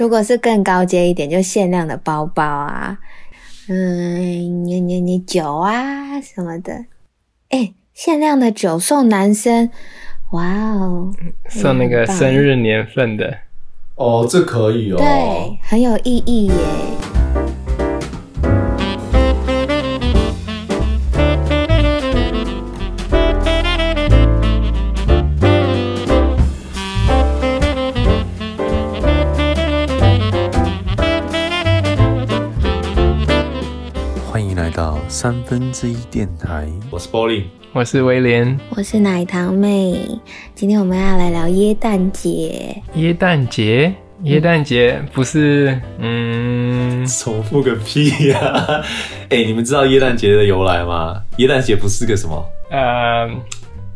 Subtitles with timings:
[0.00, 2.98] 如果是更高阶一点，就限量的包包啊，
[3.68, 6.86] 嗯，你你你酒啊什么的，
[7.50, 9.68] 哎，限量的酒送男生，
[10.32, 11.12] 哇哦，
[11.50, 13.40] 送那个生日年份的，
[13.96, 16.54] 哦，这可以哦，对，很有意义耶。
[35.20, 36.66] 三分之一电台。
[36.90, 38.58] 我是 Bowling，我是威廉。
[38.70, 40.00] 我是奶糖妹，
[40.54, 42.82] 今天我们要来聊耶诞节。
[42.94, 48.82] 耶诞节，耶诞节不是嗯，重复个屁呀、
[49.28, 51.22] 哎、你们知道耶诞节的由来吗？
[51.36, 52.42] 耶诞节不是个什么？
[52.70, 53.28] 呃，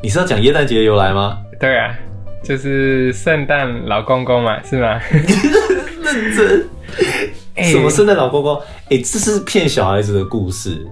[0.03, 1.39] 你是要讲耶诞节的由来吗？
[1.59, 1.97] 对啊，
[2.43, 5.01] 就是圣诞老公公嘛，是吗？
[6.05, 6.67] 认真。
[7.57, 8.61] 哎什么圣诞老公公？
[8.91, 10.87] 哎、这是骗小孩子的故事。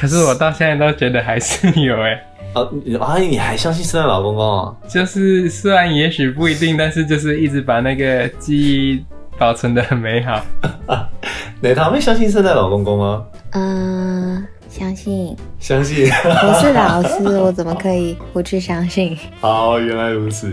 [0.00, 2.12] 可是我到现在都觉得还是有哎、
[2.54, 4.74] 啊，你啊，你还相信圣诞老公公啊？
[4.88, 9.04] 就是虽然也许不一定，但是就是一直把那个记忆
[9.38, 10.42] 保存的很美好。
[11.60, 13.22] 奶糖妹相信圣诞老公公吗？
[13.50, 16.10] 嗯、相信相信。
[16.24, 19.14] 我是老师，我怎么可以不去相信？
[19.42, 20.50] 好，原来如此。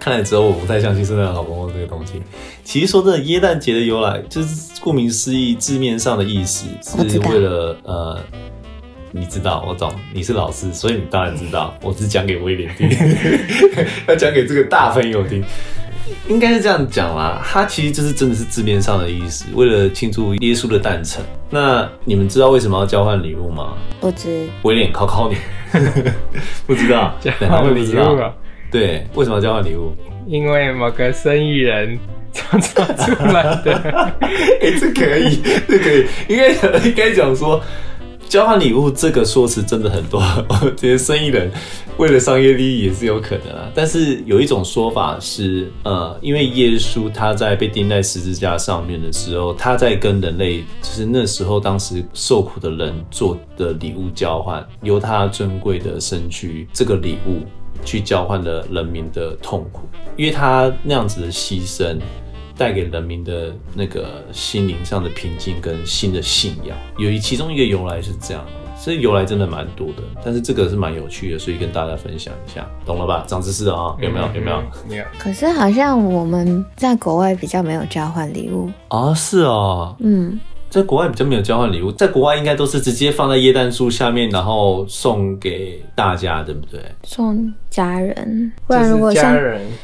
[0.00, 2.22] 看来只有我不太相信圣诞老公公这个东西。
[2.64, 8.18] 其实说真的，耶诞节的由来就是顾名思义，字面上的意思是为了呃，
[9.14, 11.76] 你知道，我懂，你是老师，所以你当然知道。
[11.84, 12.88] 我只是讲给威廉听，
[14.08, 15.44] 要讲给这个大朋友听。
[16.28, 21.22] 应该是这样讲啦，他其实就是真的是字面上的意思，为了庆祝耶稣的诞辰。
[21.50, 23.74] 那你们知道为什么要交换礼物吗？
[24.00, 25.36] 不知威廉考考你，
[26.66, 28.32] 不知道，交换礼不知道物啊，
[28.70, 29.94] 对，为什么要交换礼物？
[30.26, 31.98] 因为某个生意人
[32.32, 33.72] 创造出来的。
[34.60, 37.62] 哎、这可以，这可以，应该应该讲说，
[38.32, 41.52] 交换礼物这个说辞真的很多， 我觉得生意人
[41.98, 43.70] 为了商业利益也是有可能啊。
[43.74, 57.42] 但是有一种说法是，呃，因为耶稣他在被钉在十字架上面的时候，他在跟人类，就是那时候当时受苦的人做的礼物交换，由他尊贵的身躯这个礼物
[57.84, 59.82] 去交换了人民的痛苦，
[60.16, 61.98] 因为他那样子的牺牲。
[62.56, 68.44] 带给人民的那个心灵上的平静跟新的信仰，有一其中一个由来是这样，
[68.84, 73.24] 这由来真的蛮多的，但是这个是蛮有趣的，所以跟大家分享一下，懂了吧？
[73.26, 74.26] 长知识了啊，有没有？
[74.34, 74.56] 有没有？
[74.56, 74.70] 嗯？
[74.88, 75.04] 没有。
[75.18, 78.70] 可是好像我们在国外比较没有交换礼物。
[78.88, 80.38] 啊，是哦，嗯，
[80.72, 86.80] 在国外比较没有交换礼物，在国外应该都是直接放在椰蛋树下面，然后送给大家，对不对？
[87.04, 89.38] 送家人，不然如果像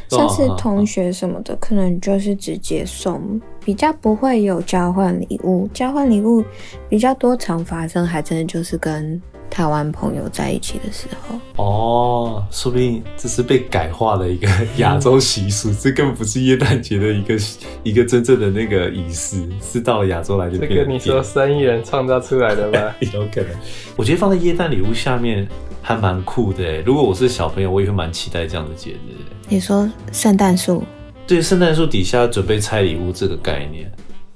[0.09, 5.69] 像是同学什么的，可能就是直接送，比较不会有交换礼物。
[5.75, 6.43] 交换礼物
[6.89, 9.21] 比较多常发生，还真的就是跟
[9.51, 11.39] 台湾朋友在一起的时候。
[11.57, 17.37] 哦，说不定这是被改化的一个亚洲习俗，这根本不是耶诞节的一个
[17.83, 22.95] 一个真正的那个仪式，是到了亚洲来就这变成个你说生意人创造出来的吗？
[23.13, 23.51] 有可能。
[23.97, 25.47] 我觉得放在耶诞礼物下面
[25.83, 26.83] 还蛮酷的诶。
[26.87, 29.17] 如果我是小朋友，我也会蛮期待这样的节日。
[29.49, 30.85] 你说圣诞树，
[31.27, 33.91] 对，圣诞树底下准备拆礼物这个概念，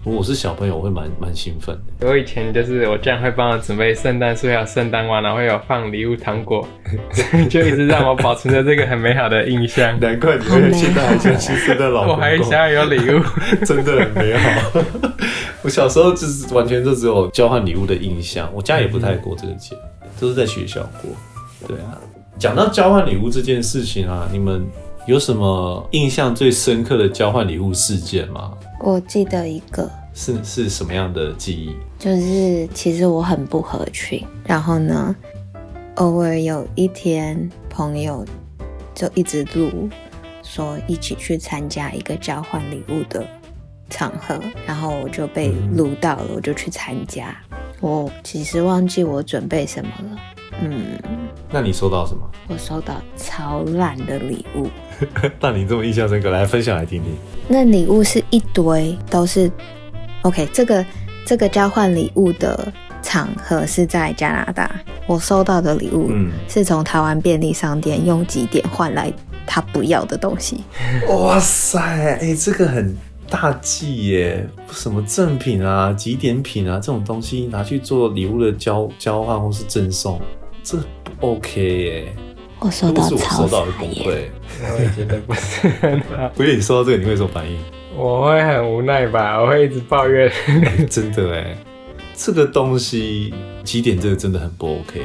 [0.05, 2.09] 如果我是小朋友，我会蛮蛮兴奋的。
[2.09, 6.67] 我以前就是我这样会帮我准备圣诞树，还有圣诞袜，然后会有放礼物糖果，
[7.49, 9.99] 就一直让我保存着这个很美好的印象。
[10.01, 13.23] 难怪你好美现在还相信圣诞老公我还想要有礼物，
[13.65, 14.81] 真的很美好。
[15.63, 19.77] 我小时候就是完全就只有交换礼物的印象，我家也不太过这个节，
[20.19, 21.13] 都是在学校过。
[21.69, 21.97] 对啊，
[22.41, 24.67] 讲到交换礼物这件事情啊，你们
[25.07, 28.53] 有什么印象最深刻的交换礼物事件吗？
[28.79, 31.75] 我记得一个，是是什么样的记忆？
[31.99, 35.15] 就是其实我很不合群，然后呢，
[35.97, 38.25] 偶尔有一天朋友
[38.95, 39.89] 就一直录
[40.45, 43.27] 说一起去参加一个交换礼物的
[43.91, 47.37] 场合，然后我就被录到了，我就去参加。
[47.81, 50.19] 我其实忘记我准备什么了，
[50.61, 50.97] 嗯，
[51.53, 52.23] 那你收到什么？
[52.49, 54.69] 我收到超烂的礼物，
[55.39, 57.13] 那你这么印象深刻，来分享来听听。
[57.47, 59.51] 那礼物是一堆都是
[60.23, 60.85] OK，这个
[61.27, 62.73] 这个交换礼物的
[63.03, 64.71] 场合是在加拿大，
[65.07, 69.13] 我收到的礼物嗯是从台湾便利商店用几点换来
[69.47, 70.63] 他不要的东西。
[71.09, 72.97] 哇塞，哎、这个很
[73.29, 74.49] 大忌耶！
[74.71, 80.21] 什么赠品啊、几点品啊这种东西拿去做礼物的交交换或是赠送，
[80.63, 82.13] 这不 OK 耶。
[82.59, 84.31] 我收到超收到的不傻眼，会。
[84.63, 86.29] 我也觉得不是很好。
[86.37, 87.59] 不是你收到这个你会有什么反应？
[87.97, 90.31] 我会很无奈吧，我会一直抱怨。
[90.89, 91.57] 真的哎，
[92.15, 95.03] 这个东西几点这个真的很不 OK。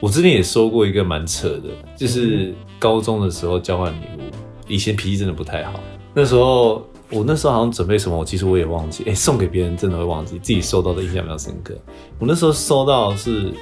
[0.00, 4.22] 我之前也收过一个蛮扯的，就是高中的时候交换礼物，
[4.66, 5.80] 以前脾气真的不太好。
[6.14, 9.04] 那时候我那时候好像准备什么，其实我也忘记。
[9.06, 11.74] 哎，送给别人真的会忘记，自己收到的印象比较深刻。
[12.18, 13.52] 我那时候收到是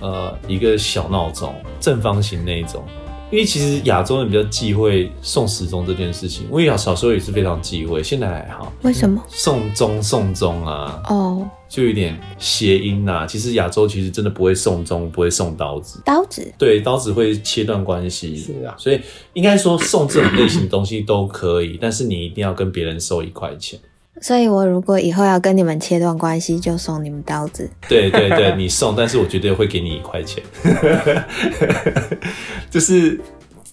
[0.00, 2.84] 呃一个小闹钟，正方形那一种。
[3.28, 8.72] 因为其实亚洲人比较忌讳送时钟这件事情，我也小时候也是非常忌讳，现在还好。
[8.82, 9.20] 为什么？
[9.28, 13.26] 送钟送钟啊，哦，就有点谐音呐。
[13.26, 16.00] 其实亚洲其实真的不会送钟，不会送刀子。
[16.04, 16.54] 刀子？
[16.56, 18.36] 对，刀子会切断关系。
[18.36, 19.00] 是啊，所以
[19.32, 23.76] 应该说送这种类型的东西都可以，但是你一定要跟别人收一块钱。
[24.22, 27.68] 所以我如果以后要跟你们切断关系，就送你们刀子。
[27.86, 30.42] 对对对，你送，但是我绝对会给你一块钱。
[32.70, 33.20] 就是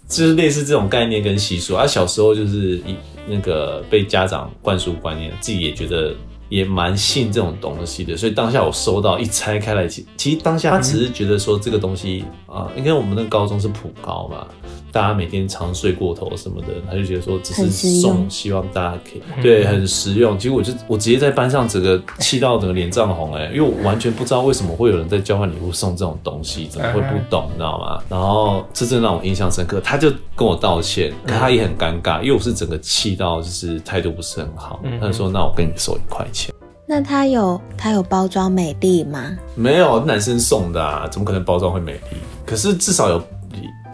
[0.07, 1.87] 就是类似这种概念跟习俗啊。
[1.87, 2.95] 小时候就是一
[3.25, 6.13] 那个被家长灌输观念，自己也觉得
[6.49, 8.17] 也蛮信这种东西的。
[8.17, 14.45] 所以当下我收到一拆开来，其其实当下他只是觉得说这个东西啊，因为我们的高中是普高嘛。
[14.93, 17.67] 大家每天常睡过头什么的，他就觉得说只是
[17.99, 20.37] 送，希望大家可以对很实用。
[20.37, 28.03] 其实我就我直接在班上整个气到整个脸涨红哎，因为我完全不知道为什么会有人在交换礼物送这种东西，怎么会不懂，你知道吗？
[28.07, 36.53] 然后这真让我印象深刻，他就跟我道歉，可他也很尴尬，因为我是整个气到就是态度不是很好，他就说那我跟你收一块钱。
[36.85, 39.35] 那他有他有包装美丽吗？
[39.55, 42.17] 没有，男生送的啊，怎么可能包装会美丽？
[42.45, 43.19] 可是至少有。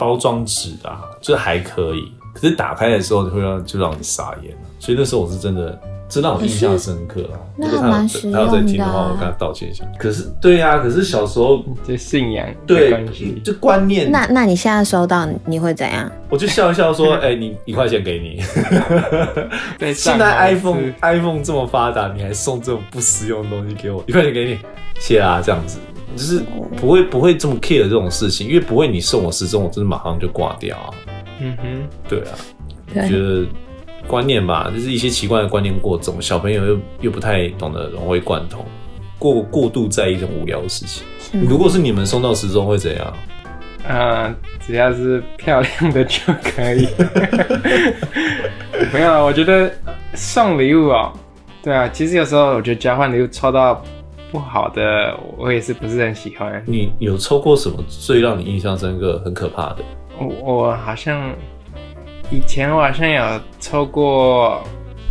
[0.00, 7.36] 包装纸啊，就还可以，可是打开的时候会让就让你傻眼了，所以那时候我是真的，这让我印象深刻啊。
[7.54, 9.84] 那还蛮实他要再听的话，我跟他道歉一下。
[9.98, 13.04] 可是，对呀，可是小时候就信仰对，
[13.44, 14.10] 就观念。
[14.10, 16.10] 那那你现在收到你会怎样？
[16.30, 18.40] 我就笑一笑说：“哎，你一块钱给你。
[19.92, 24.58] ”现在 iPhone iPhone 这么发达，你还送这种不实用的东西给我，一块钱给你，
[24.98, 25.78] 谢啊，这样子。
[26.16, 26.42] 就是
[26.76, 30.90] 不会不会这么 care 这种事情，因为不会你送我时钟，我真的马上就挂掉啊。
[31.40, 33.46] 嗯哼，对啊，觉得
[34.06, 38.64] 观念吧，就是一些奇怪的观念过重，小朋友又又不太懂得融会贯通，
[39.18, 41.04] 过过度在意这种无聊的事情。
[41.48, 43.14] 如果是你们送到时钟会怎样？
[43.88, 44.34] 啊，
[44.66, 46.86] 只要是漂亮的就可以。
[48.92, 49.72] 没有，我觉得
[50.14, 51.10] 送礼物哦，
[51.62, 53.82] 对啊，其实有时候我觉得交换礼物抽到。
[54.30, 56.62] 不好的，我也是不是很喜欢。
[56.66, 59.84] 你有抽过什么最让你印象深刻、很可怕的？
[60.18, 61.32] 我我好像
[62.30, 64.62] 以前我好像有抽过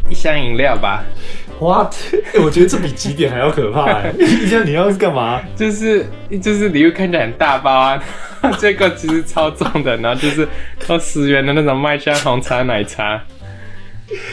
[0.09, 1.03] 一箱饮料吧。
[1.59, 1.93] What？
[2.41, 4.07] 我觉得这比几点还要可怕。
[4.17, 5.41] 一箱你要是干嘛？
[5.57, 6.05] 就是
[6.41, 8.01] 就是礼物看起来很大包啊，
[8.57, 10.47] 这个其实超重的，然后就是
[10.87, 13.21] 都十元的那种麦香红茶奶茶。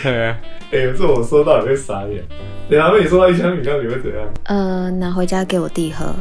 [0.05, 0.39] 对啊。
[0.71, 2.25] 哎，这我收到你会傻眼。
[2.69, 4.29] 等下被你收到一箱饮料，你会怎样？
[4.45, 6.13] 呃，拿回家给我弟喝。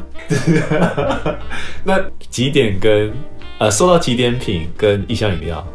[1.84, 2.00] 那
[2.30, 3.12] 几点跟
[3.58, 5.66] 呃收到几点品跟一箱饮料，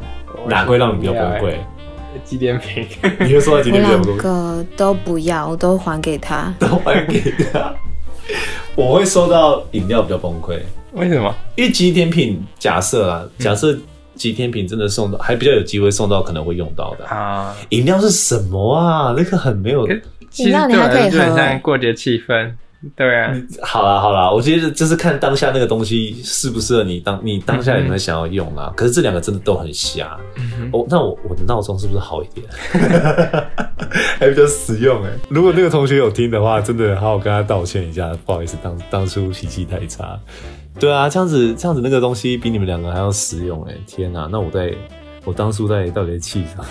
[0.49, 1.55] 哪会让你比较崩溃？
[2.25, 2.87] 几点品？
[3.21, 3.91] 你会收到几点品？
[3.93, 6.55] 两个都不要，我都还给他。
[6.59, 7.21] 都还给
[7.53, 7.75] 他。
[8.77, 10.59] 我会收到饮料比较崩溃。
[10.93, 11.35] 为什么？
[11.57, 13.77] 因为几点品，假设啊，假设。
[14.17, 17.57] 几天品真的送到，还比较有机会送到可能会用到的啊！
[17.71, 19.15] 饮料是什么啊？
[19.17, 19.89] 那个很没有，
[20.37, 22.53] 饮料你还可以喝，过节气氛。
[22.97, 28.73] 对啊，好啦好啦，我觉得就是看当下那个东西适不适合你当，你当下有没有想要用啊？
[28.75, 30.19] 可是这两个真的都很瞎。
[30.73, 32.47] 哦，那我我的闹钟是不是好一点？
[34.19, 35.11] 还比较实用哎。
[35.29, 40.19] 如果那个同学有听的话，真的好好跟他道歉一下，不好意思，当当初脾气太差。
[40.79, 43.75] 对啊，这样子这样子那个东西比你们两个还要实用哎！
[43.87, 44.73] 天哪，那我在
[45.27, 46.65] 我当初在到底在气啥？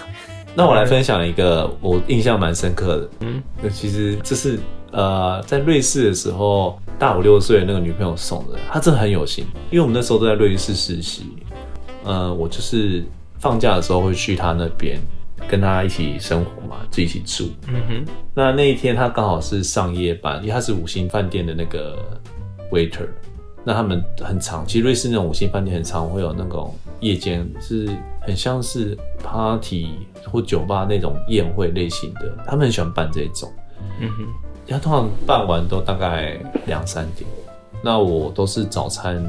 [0.55, 4.59] 那我来分享一个我印象蛮深刻的，嗯，其实这是。
[4.91, 9.45] 呃，在瑞士的时候，大我六岁的那个女朋友送的，她真的很有心。
[9.69, 11.27] 因为我们那时候都在瑞士实习，
[12.03, 13.05] 呃，我就是
[13.37, 14.99] 放假的时候会去她那边，
[15.47, 17.51] 跟她一起生活嘛，就一起住。
[17.67, 18.05] 嗯哼。
[18.33, 21.95] 那那一天她刚好是上夜班，因为她是五星饭店的那个
[22.71, 23.07] waiter。
[23.69, 27.87] 那他们很长，其实瑞士那种五星饭店很常会有那种夜间，是
[28.19, 29.89] 很像是 party
[30.25, 33.47] 或酒吧那种宴会类型的，他们很喜欢办这种。
[33.99, 34.25] 嗯哼。
[34.67, 37.29] 他通常办完都大概两三点，
[37.83, 39.23] 那我都是早餐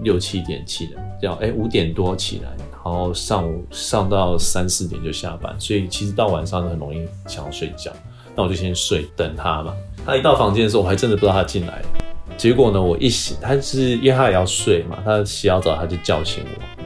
[0.00, 7.90] 六七点起来，要哎五点多起来，然后上午上到三四点就下班，所以其实到晚上都很容易想要睡觉。
[8.34, 9.74] 那我就先睡，等他嘛。
[10.04, 11.82] 他一到房间的时候，我还真的不知道他进来。
[12.36, 16.82] 结果呢，我一醒，他是因为他也要睡嘛，他洗好澡他就叫醒我，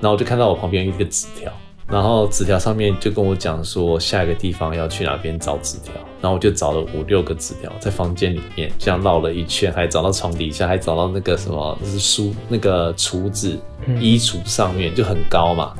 [0.00, 1.52] 然后我就看到我旁边有一个纸条，
[1.88, 13.58] 然后纸条上面就跟我讲说下一个地方要去哪边找纸条，然后我就找了五六个纸条在房间里面，这样绕了一圈，还找到床底下，还找到那个什么，就是书那个橱子
[14.00, 15.74] 衣橱上面就很高嘛，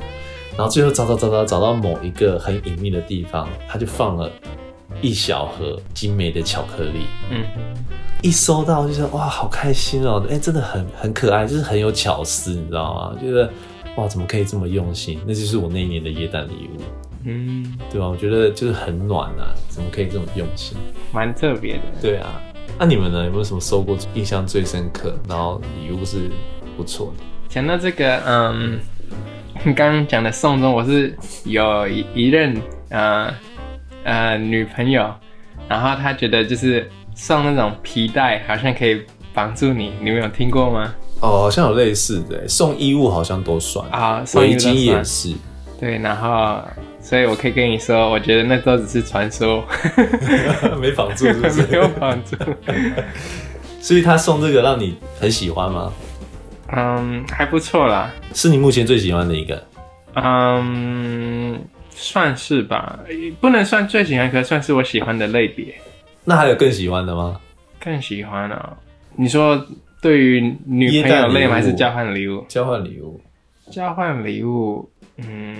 [0.57, 4.29] 然后最后找找找找找到某一个很隐秘的地方，他就放了
[5.01, 7.43] 一小盒精美的巧克力，嗯，
[8.21, 10.25] 一收到就是哇，好开心哦！
[10.29, 13.17] 哎、真的很很可爱，就是很有巧思，你知道吗？
[13.19, 13.49] 觉得
[13.97, 15.19] 哇，怎么可以这么用心？
[15.25, 16.81] 那就是我那一年的耶诞礼物，
[17.25, 18.07] 嗯，对吧？
[18.07, 20.77] 我觉得就是很暖啊，怎么可以这么用心？
[21.11, 21.81] 蛮特别的。
[22.01, 22.41] 对啊，
[22.79, 23.25] 那、你们呢？
[23.25, 26.29] 有没有什么收过印象最深刻，然后礼物是
[26.77, 27.23] 不错的？
[27.49, 28.79] 讲到这个，嗯，
[29.63, 32.59] 你刚刚讲的送中，我是有一一任
[32.89, 33.31] 呃
[34.03, 35.13] 呃女朋友，
[35.67, 39.01] 然后他觉得就是送那种皮带，好像可以
[39.33, 40.93] 绑住你，你们有听过吗？
[41.21, 45.33] 哦，好像有类似的，送衣物好像都算，啊，围巾也是。
[45.79, 46.61] 对，然后
[47.01, 49.63] 所以我可以跟你说，我觉得那都只是传说，
[50.79, 51.63] 没绑住是不是？
[51.71, 52.35] 没有绑住。
[53.81, 55.91] 所以他送这个让你很喜欢吗？
[56.75, 58.09] 嗯，还不错啦。
[58.33, 59.63] 是你目前最喜欢的一个？
[60.15, 61.59] 嗯，
[61.95, 62.99] 算是吧，
[63.39, 65.73] 不能算最喜欢，可算是我喜欢的类别。
[66.23, 67.39] 那还有更喜欢的吗？
[67.79, 68.77] 更喜欢啊、
[69.15, 69.61] 你说
[70.01, 71.55] 对于女朋友类吗？
[71.55, 72.45] 还是交换礼物？
[72.47, 73.19] 交换礼物，
[73.71, 75.55] 交换礼物，嗯，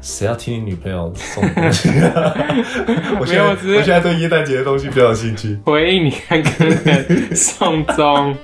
[0.00, 1.88] 谁要听你女朋友送的东西？
[3.20, 5.56] 我没有我只是我现在对耶诞节的东西比较有兴趣。
[5.64, 8.36] 回应你刚刚的送终。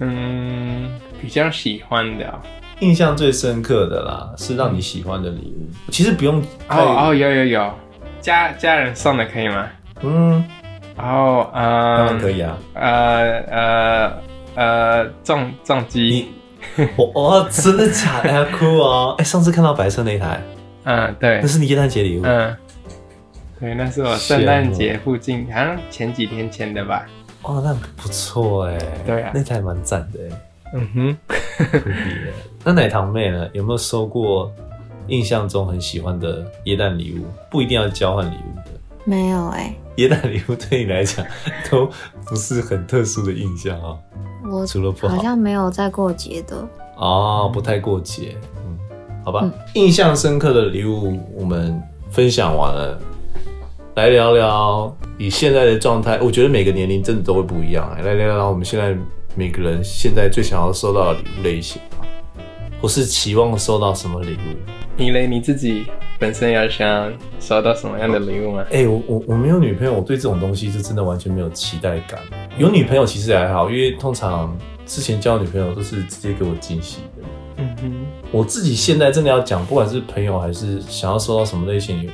[0.00, 0.90] 嗯，
[1.22, 2.40] 比较喜欢的哦
[2.80, 5.68] 印象最深刻的啦，是让你喜欢的礼物。
[5.90, 7.72] 其实不用哦哦，有有有，
[8.20, 9.66] 家家人送的可以吗？
[10.02, 10.44] 嗯，
[10.96, 12.58] 然后呃，当然可以啊。
[12.74, 14.12] 呃呃
[14.56, 16.28] 呃，重重机，
[16.96, 18.30] 我哦，真的假的？
[18.32, 19.14] 要哭哦！
[19.18, 20.40] 哎，上次看到白色那台，
[20.84, 22.22] 嗯，对那，是你耶诞节礼物。
[22.24, 22.56] 嗯，
[23.60, 27.06] 对，那是我圣诞节附近，好像前几天前的吧。
[27.42, 28.78] 哦，那不错哎。
[29.04, 30.40] 对啊那台蛮赞的哎。
[30.74, 31.16] 嗯哼，
[31.72, 32.32] 酷毙了。
[32.64, 33.46] 那奶糖妹呢？
[33.52, 34.50] 有没有收过
[35.08, 37.26] 印象中很喜欢的耶诞礼物？
[37.50, 38.72] 不一定要交换礼物的。
[39.04, 41.22] 没有哎、耶诞礼物对你来讲
[41.70, 41.86] 都
[42.24, 43.94] 不是很特殊的印象啊、
[44.50, 46.66] 我除了不好好像没有在过节的。
[46.96, 48.78] 哦，不太过节，嗯，
[49.22, 49.40] 好吧。
[49.42, 51.78] 嗯印象深刻的礼物我们
[52.10, 52.98] 分享完了，
[53.96, 58.96] 来聊聊以现在的状态，我觉得每个年龄真的都会不一样、哎来聊聊我们现在
[59.34, 61.93] 每个人现在最想要收到的礼物类型吧，
[62.84, 64.54] 或是期望收到什么礼物。
[64.94, 65.86] 你嘞，你自己
[66.18, 67.10] 本身要想
[67.40, 68.64] 收到什么样的礼物吗？
[68.70, 72.20] 哎、我我我没有女朋友，我对这种东西是真的完全没有期待感。
[72.58, 77.26] 有女朋友其实也还好，因为通常之前交女朋友都是直接给我惊喜的。
[77.56, 82.10] 嗯哼，我自己现在真的要讲，不管是朋友还是想要收到什么类型，就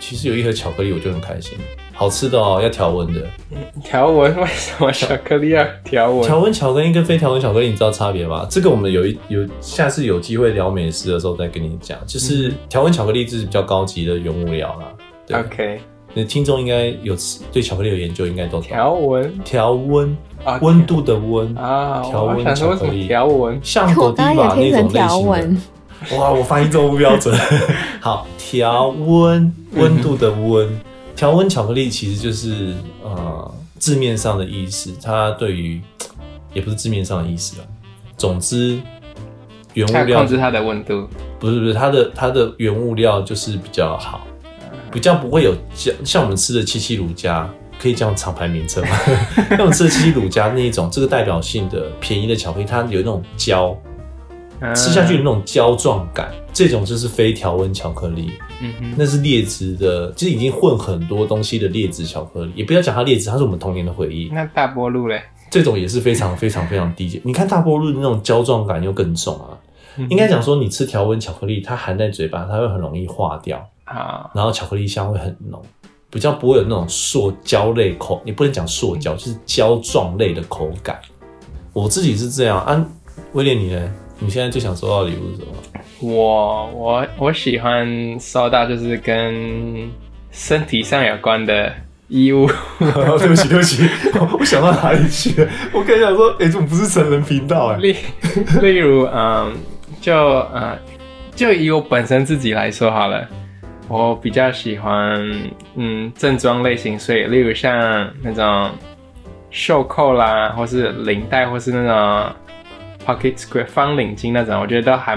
[0.00, 1.58] 其实有一盒巧克力我就很开心，
[1.94, 3.20] 好吃的哦，要条纹的。
[3.82, 6.26] 条纹为什么巧克力要条纹？
[6.26, 8.46] 条纹巧克力跟非条纹巧克力，你知道差别吗？
[8.50, 11.96] 这个我们有一有下次有机会聊美食的时候再跟你讲。
[12.06, 14.86] 就是条纹巧克力就是比较高级的原物料啦。
[15.26, 15.80] 对 OK，
[16.12, 18.62] 你的听众应该有吃对巧克力有研究，应该都懂。
[18.62, 23.58] 条纹条温 OK 温度的温啊，条纹巧克力条纹？
[23.62, 25.60] 像狗我刚迪吧刚也听成那种类型
[26.10, 27.34] 的。，哇，我发音这么不标准。
[28.00, 30.68] 好，条 温温度的温，
[31.16, 35.80] 条温巧克力其实就是呃字面上的意思，它对于
[36.52, 37.66] 也不是字面上的意思啊。
[38.16, 38.80] 总之，
[39.74, 41.08] 原物料要控制它的温度。
[41.38, 44.26] 不是不是它的它的原物料就是比较好，
[44.90, 48.96] 比较不会有像像我们吃的七七乳加，可以讲厂牌名称吗？
[49.50, 53.93] 像我们吃的七七乳加那一种，这个代表性的便宜的巧克力，它有那种胶，嗯
[54.74, 58.30] 吃下去的那种胶状感，这种就是非条纹巧克力，
[58.60, 62.52] 嗯哼，那是劣质的，就是已经混很多东西的劣质巧克力。
[62.54, 64.30] 也不要讲它劣质，它是我们童年的回忆。
[64.32, 65.22] 那大波路嘞？
[65.50, 67.20] 这种也是非常非常非常低级。
[67.24, 69.58] 你看大波路的那种胶状感又更重啊。
[69.96, 75.62] 嗯应该讲说，你吃条纹巧克力，它含在嘴巴，它会很容易化掉，啊，然后巧克力香会很浓，
[76.10, 80.98] 比较不会有那种塑胶类口，你不能讲塑胶，就是胶状类的口感。
[81.72, 82.84] 我自己是这样啊，
[83.34, 83.94] 威廉你呢？
[84.18, 85.52] 你现在最想收到的礼物是什么？
[86.00, 89.90] 我我我喜欢收到就是跟
[90.30, 91.72] 身体上有关的
[92.08, 92.48] 衣物。
[92.78, 93.88] 对不起，对不起，
[94.38, 95.50] 我想到哪里去了？
[95.72, 97.96] 我跟你讲说，哎、怎么不是成人频道哎、例
[98.62, 99.52] 例如，嗯，
[100.00, 100.14] 就
[100.52, 100.78] 呃，
[101.34, 103.26] 就以我本身自己来说好了，
[103.88, 105.20] 我比较喜欢
[105.76, 108.70] 嗯正装类型，所以例如像那种
[109.50, 112.34] 袖扣啦，或是领带，或是那种
[113.04, 115.16] pocket square 方领巾那种，我觉得都还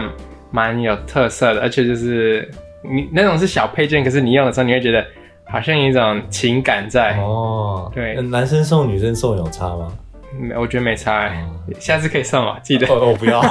[0.51, 2.49] 蛮有特色的，而且就是
[2.83, 5.05] 你那种是小配件，可是你用的时候你会觉得
[5.45, 7.17] 好像有一种情感在。
[7.17, 9.91] 哦，对男生送女生送有差吗？
[10.37, 11.47] 没我觉得没差、欸，
[11.79, 12.85] 下次可以送啊，记得。
[12.87, 13.41] 哦，我不要！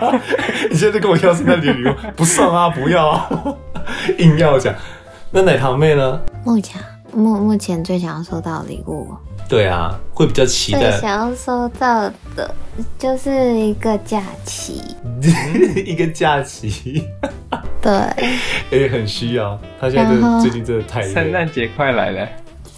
[0.70, 3.28] 你现在跟我要圣诞节礼物，不送啊，不要啊，
[4.18, 4.74] 硬要讲。
[5.30, 6.20] 那奶糖妹呢？
[6.44, 6.80] 目前
[7.12, 9.08] 目目前最想要收到的礼物，
[9.48, 12.54] 对啊，会比较期最待想要收到的
[12.98, 14.82] 就是一个假期，
[15.86, 17.02] 一个假期，
[17.80, 17.90] 对，
[18.70, 19.58] 也很需要。
[19.80, 22.28] 他现在最近真的太累圣诞节快来了，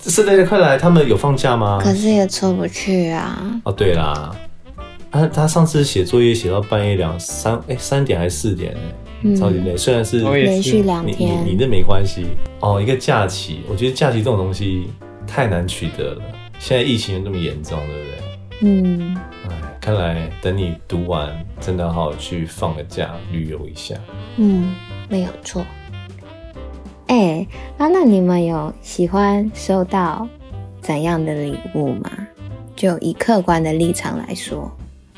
[0.04, 1.80] 圣诞节快来，他们有放假吗？
[1.82, 3.60] 可是也出不去啊。
[3.64, 4.30] 哦，对啦，
[5.10, 8.76] 他他上次写作业写到半夜两三哎三点还是四点，
[9.22, 9.76] 嗯超级累。
[9.76, 12.26] 虽然是我也是连续两你你天你，那没关系
[12.60, 14.90] 哦，一个假期，我觉得假期这种东西
[15.26, 16.22] 太难取得了。
[16.60, 18.20] 现在疫情又那么严重，对不对？
[18.60, 19.16] 嗯，
[19.48, 19.50] 哎，
[19.80, 23.94] 看来等你读完，真的好好去放个假，旅游一下。
[24.36, 24.74] 嗯，
[25.08, 25.64] 没有错。
[27.06, 27.46] 哎、
[27.78, 30.28] 啊，那你们有喜欢收到
[30.82, 32.10] 怎样的礼物吗？
[32.76, 34.70] 就以客观的立场来说，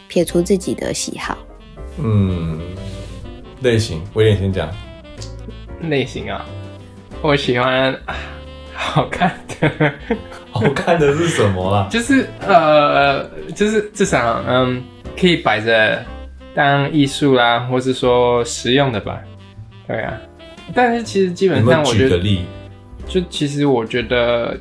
[0.07, 1.37] 撇除自己的喜好，
[1.99, 2.61] 嗯，
[3.63, 4.73] 类型，威廉先讲。
[5.83, 6.47] 类型啊，
[7.21, 8.15] 我喜欢啊
[8.83, 9.93] 好看的，
[10.51, 11.89] 好看的是什么啦？
[11.91, 13.25] 就是呃，
[13.55, 14.83] 就是至少嗯，
[15.19, 16.05] 可以摆着
[16.55, 19.19] 当艺术啦，或是说实用的吧。
[19.87, 20.13] 对啊，
[20.75, 22.45] 但是其实基本上我觉得，举个例？
[23.07, 24.57] 就其实我觉得，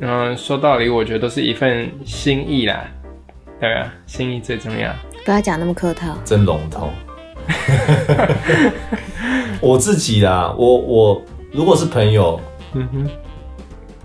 [0.00, 2.84] 嗯，说道理，我觉得都是一份心意啦。
[3.58, 4.92] 对啊，心意最重要。
[5.24, 6.16] 不要讲那么客套。
[6.24, 6.90] 真笼统。
[9.60, 11.22] 我自己啦，我我
[11.52, 12.40] 如果是朋友，
[12.74, 13.10] 嗯哼，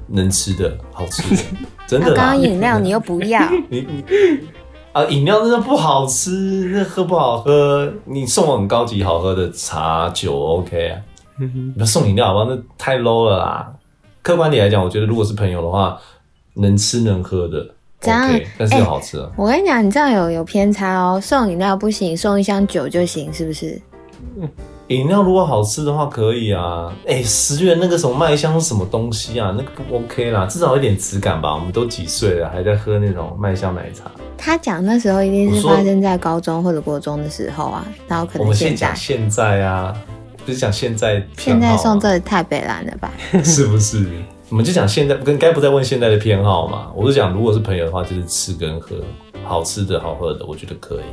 [0.07, 1.43] 能吃的好吃的，
[1.87, 2.15] 真的啦。
[2.15, 4.03] 刚刚饮料你又不要， 你你
[4.91, 6.31] 啊，饮料真的不好吃，
[6.73, 7.91] 那喝不好喝。
[8.05, 11.01] 你送我很高级好喝的茶酒 OK 啊，
[11.39, 12.45] 你，不要送饮料好不好？
[12.45, 13.73] 那太 low 了啦。
[14.21, 15.99] 客观点来讲，我觉得如果是朋友的话，
[16.55, 17.67] 能吃能喝的
[17.99, 19.29] 这样但是又好吃啊。
[19.35, 21.19] 我跟你讲，你这样有有偏差哦。
[21.21, 23.79] 送饮料不行，送一箱酒就行，是不是？
[24.89, 26.93] 饮料如果好吃的话，可以啊。
[27.07, 29.53] 哎、十元那个什么麦香是什么东西啊？
[29.57, 31.55] 那个不 OK 啦，至少有点质感吧。
[31.55, 34.11] 我们都几岁了，还在喝那种麦香奶茶。
[34.37, 39.95] 他讲那时候一定是发生在高中或者国中的时候啊，然后可能我们先现在讲现在啊，
[40.45, 43.11] 不是讲现在偏现在送这太北蓝了吧？
[43.43, 44.05] 是不是？
[44.49, 46.91] 我们就讲现在，跟该不再问现在的偏好嘛？
[46.95, 48.95] 我是讲，如果是朋友的话，就是吃跟喝，
[49.43, 51.03] 好吃的好喝的，我觉得可以。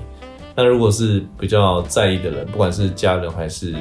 [0.55, 3.75] 那如果是比较在意的人，不管是家人还是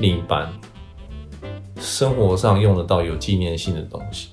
[0.00, 0.48] 另一半，
[1.80, 4.28] 生活上用得到有纪念性的东西，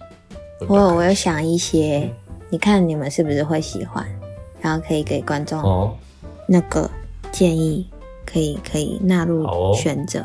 [0.67, 2.09] 我有我有想一些，
[2.49, 4.05] 你看你们是不是会喜欢？
[4.61, 5.95] 然后可以给观众哦，
[6.47, 6.89] 那个
[7.31, 7.87] 建议，
[8.25, 10.23] 可以可以纳入选择。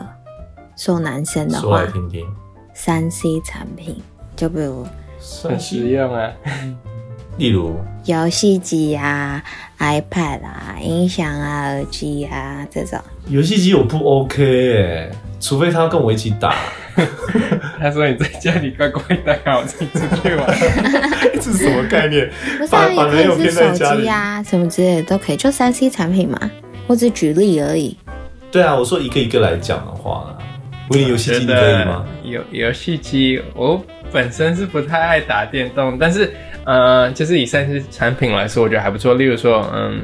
[0.77, 2.27] 送男生的说来话，听听。
[2.73, 4.01] 三 C 产品，
[4.35, 4.87] 就比如
[5.43, 6.33] 很实用啊。
[7.37, 9.43] 例如，游戏机啊、
[9.79, 12.99] iPad 啊、音响啊、耳机啊这种。
[13.29, 16.55] 游戏机我不 OK 哎、除非他跟我一起打，
[17.81, 20.47] 他说你在家里乖乖待好，自己出去玩。
[21.35, 22.29] 这是什么概念？
[22.59, 26.39] 不是啊，把把男友也可以是手骗在家里机啊，什么之类的都可以，就三 C 产品嘛。
[26.87, 27.97] 我只举例而已。
[28.51, 30.39] 对啊，我说一个一个来讲的话啦，
[30.91, 32.05] 威廉游戏机可以吗？
[32.25, 33.81] 游游戏机，我
[34.13, 39.15] 本身是不太爱打电动，但是呃，就是以三 C 产品来说，我觉得还不错。
[39.15, 40.03] 例如说，嗯，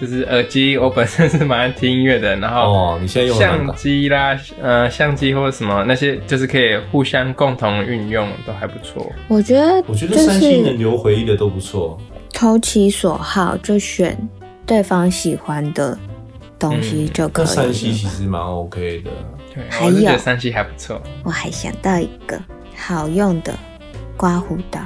[0.00, 3.74] 就是耳机，我本身 是蛮爱听音乐的，然后哦，你现在用相？
[3.74, 9.10] 机啦，呃，相机或者什么那些，就是可以互相共同运用，都还不错。
[9.28, 11.98] 我觉得，我觉得三星能是留回忆的都不错。
[12.32, 14.16] 投其所好，就选
[14.64, 15.98] 对方喜欢的
[16.58, 17.92] 东西就可那三星。
[17.92, 19.10] 其实蛮 OK 的。
[19.54, 21.00] 对，还我是觉有得三星还不错。
[21.24, 22.38] 我还想到一个
[22.76, 23.52] 好用的
[24.16, 24.80] 刮胡刀，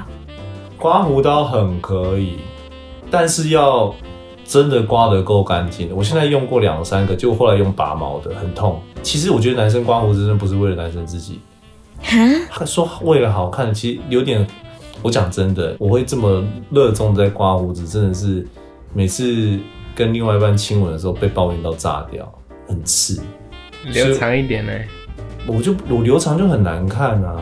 [0.83, 2.39] 刮胡刀很可以，
[3.09, 3.95] 但是要
[4.43, 5.95] 真的刮得够干净。
[5.95, 8.81] 我现在用过两三个，结果后来用拔毛的，很痛。
[9.01, 11.39] 其实我觉得男生刮胡子真的不是为了男生自己，
[12.65, 14.45] 说为了好看，其实有点。
[15.01, 18.45] 我讲真的，我会这么热衷在刮胡子，真的是
[18.93, 19.57] 每次
[19.95, 22.29] 跟另外一半亲吻的时候被抱怨到炸掉，
[22.67, 23.21] 很刺。
[23.85, 24.73] 留长一点呢，
[25.47, 27.41] 我就我留长就很难看啊。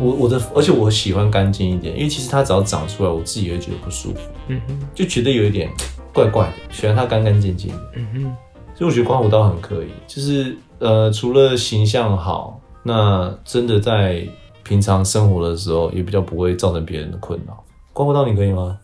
[0.00, 5.70] 我我的，而且我喜欢干净一点，因为其实它只要长出来，我自己也会觉得不舒服，嗯哼，就觉得有一点
[6.12, 7.92] 怪怪的，喜欢它干干净净的。
[7.96, 8.22] 嗯哼，
[8.74, 14.26] 所以我觉得刮胡刀很可以，就是呃，除了形象好，那真的在
[14.62, 17.62] 平常生活的时候也比较不会造成别人的困扰。
[17.92, 18.78] 刮胡刀你可以吗？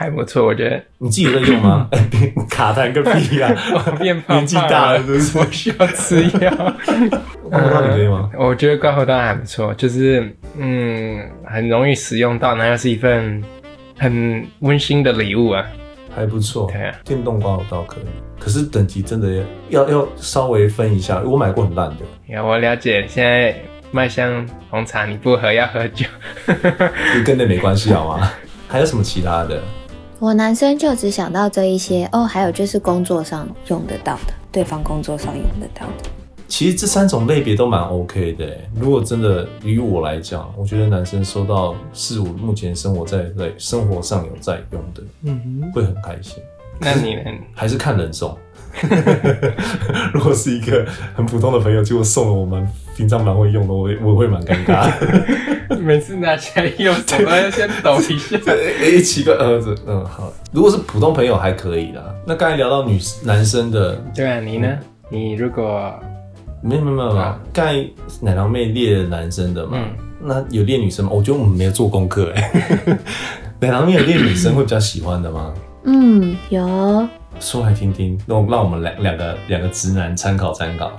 [0.00, 0.82] 还不错，我觉得。
[0.96, 1.86] 你自己有在用吗？
[2.48, 6.50] 卡痰个屁呀、我变胖年纪大了是不是我需要吃药。
[7.50, 8.30] 刮胡刀你可以吗？
[8.38, 13.44] 我觉得刮胡刀还不错，就是嗯，很容易使用到，然后又是一份
[13.98, 15.62] 很温馨的礼物啊。
[16.16, 18.04] 还不错，对啊电动刮胡刀可以，
[18.42, 23.54] 可是等级真的要要稍微分一下，我买过很烂的，呀，我了解，现在
[23.90, 26.06] 麦香红茶你不喝要喝酒。
[26.46, 28.32] 就跟那没关系好吗？
[28.66, 29.60] 还有什么其他的？
[30.20, 36.10] 我男生就只想到这一些哦，还有就是工作上用得到的，对方工作上用得到的。
[36.46, 38.70] 其实这三种类别都蛮 OK 的欸。
[38.78, 46.36] 如果真的于我来讲，我觉得男生收到是我目前生活在在生活上有在用的，嗯哼会很开心。
[46.78, 47.22] 那你呢？
[47.54, 48.36] 还是看人送。
[50.12, 54.90] 如果是一个很普通的朋友，结果送了我们平常蛮会用的，我会我会蛮尴尬。
[55.80, 58.36] 每次拿起来用手都要先抖一下。
[58.46, 60.32] 哎、欸，奇怪，呃，这嗯好。
[60.52, 62.02] 如果是普通朋友还可以啦。
[62.26, 64.76] 那刚才聊到女男生的，对啊，你呢？
[65.08, 65.92] 你如果
[66.62, 67.84] 没有没有没有，啊刚才
[68.20, 69.88] 奶糖妹列了男生的嘛，嗯
[70.22, 71.10] 那有列女生吗？
[71.14, 72.98] 我觉得我们没有做功课哎。
[73.60, 75.54] 奶糖妹有列女生会比较喜欢的吗？
[75.84, 80.92] 嗯，有，说来听听，让让我们两两个两个直男参考参考。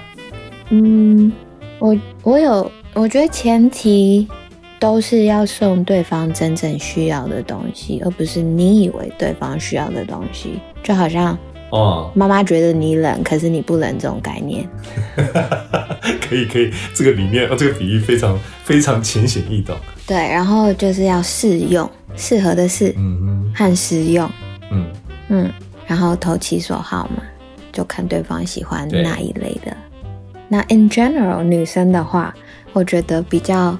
[0.69, 1.31] 嗯，
[1.79, 4.27] 我我有，我觉得前提
[4.79, 10.59] 都是要送对方真正需要的东西，而不是你以为对方需要的东西。
[10.81, 11.37] 就好像
[11.71, 14.67] 哦，妈妈觉得你冷，可是你不冷这种概念。
[16.21, 19.75] 可以可以，这个理念哦，这个比喻非常非常浅显易懂。
[20.07, 24.29] 对，然后就是要适用，适合的适嗯和实用，
[24.71, 24.87] 嗯，
[25.29, 25.51] 嗯，
[25.91, 27.21] 然后投其所好嘛，
[27.73, 29.03] 就看对方喜欢对。
[29.03, 29.75] 哪一类的。
[30.47, 32.33] 那 in general 女生的话，
[32.71, 33.77] 我觉得比较，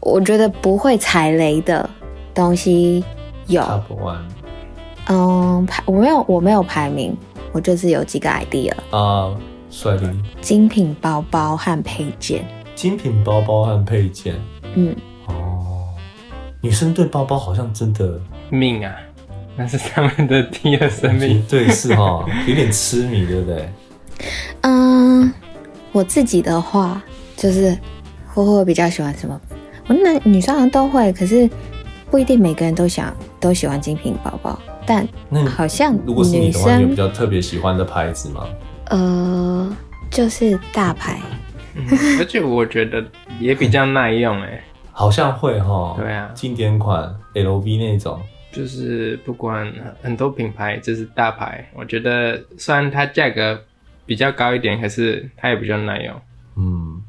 [0.00, 1.88] 我觉得不会踩雷的
[2.34, 3.04] 东西
[3.46, 4.22] 有，Top one
[5.06, 7.16] 嗯，排我没有我没有排名，
[7.52, 9.32] 我就是有几个 idea，啊，
[9.70, 14.34] 帅的精品包包和配件，精品包包和配件。
[14.74, 14.92] 嗯，
[15.26, 15.86] 哦。
[16.60, 18.92] 女生对包包好像真的命啊，
[19.56, 21.42] 那是他们的第二生命。
[21.48, 23.68] 对是哈，有点痴迷，对不对？
[24.62, 25.32] 嗯，
[25.92, 27.02] 我自己的话
[27.36, 27.76] 就是
[28.32, 29.40] 会会比较喜欢什么？
[29.88, 31.48] 我男女生好像都会，可是
[32.10, 35.06] 不一定每个人都想都喜欢精品包包，但
[35.46, 38.46] 好像如果是你女的话，你有比较特别喜欢的牌子吗？
[38.90, 39.76] 呃
[40.10, 41.20] 就是大牌，
[41.74, 41.84] 嗯
[42.20, 43.04] 而且我觉得
[43.40, 45.94] 也比较耐用哎、好像会哈。
[45.98, 48.20] 对啊经典款 LV 那种。
[48.56, 53.62] 就是不管很多品牌，就是大牌，我觉得虽然它价格
[54.06, 56.14] 比较高一点，可是它也比较耐用。
[56.56, 57.02] 嗯，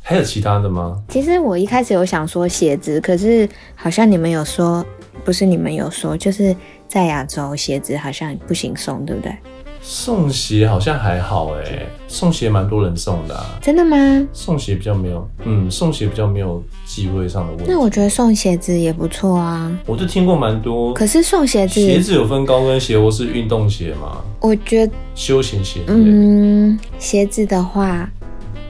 [0.00, 1.02] 还有其他的吗？
[1.08, 4.86] 其实我一开始有想说鞋子，可是好像你们有说，
[5.24, 6.54] 不是你们有说，就是
[6.86, 9.36] 在亚洲鞋子好像不行送，对不对？
[9.84, 13.58] 送鞋好像还好哎，送鞋蛮多人送的、啊。
[13.60, 13.96] 真的吗？
[14.32, 17.64] 送鞋比较没有，嗯，送鞋比较没有忌讳上的问题。
[17.68, 19.76] 那我觉得送鞋子也不错啊。
[19.84, 25.80] 我就听过蛮多，可是送鞋子，鞋子有分高跟鞋或是运动鞋吗，我觉得休闲鞋。
[25.88, 28.08] 嗯，鞋子的话，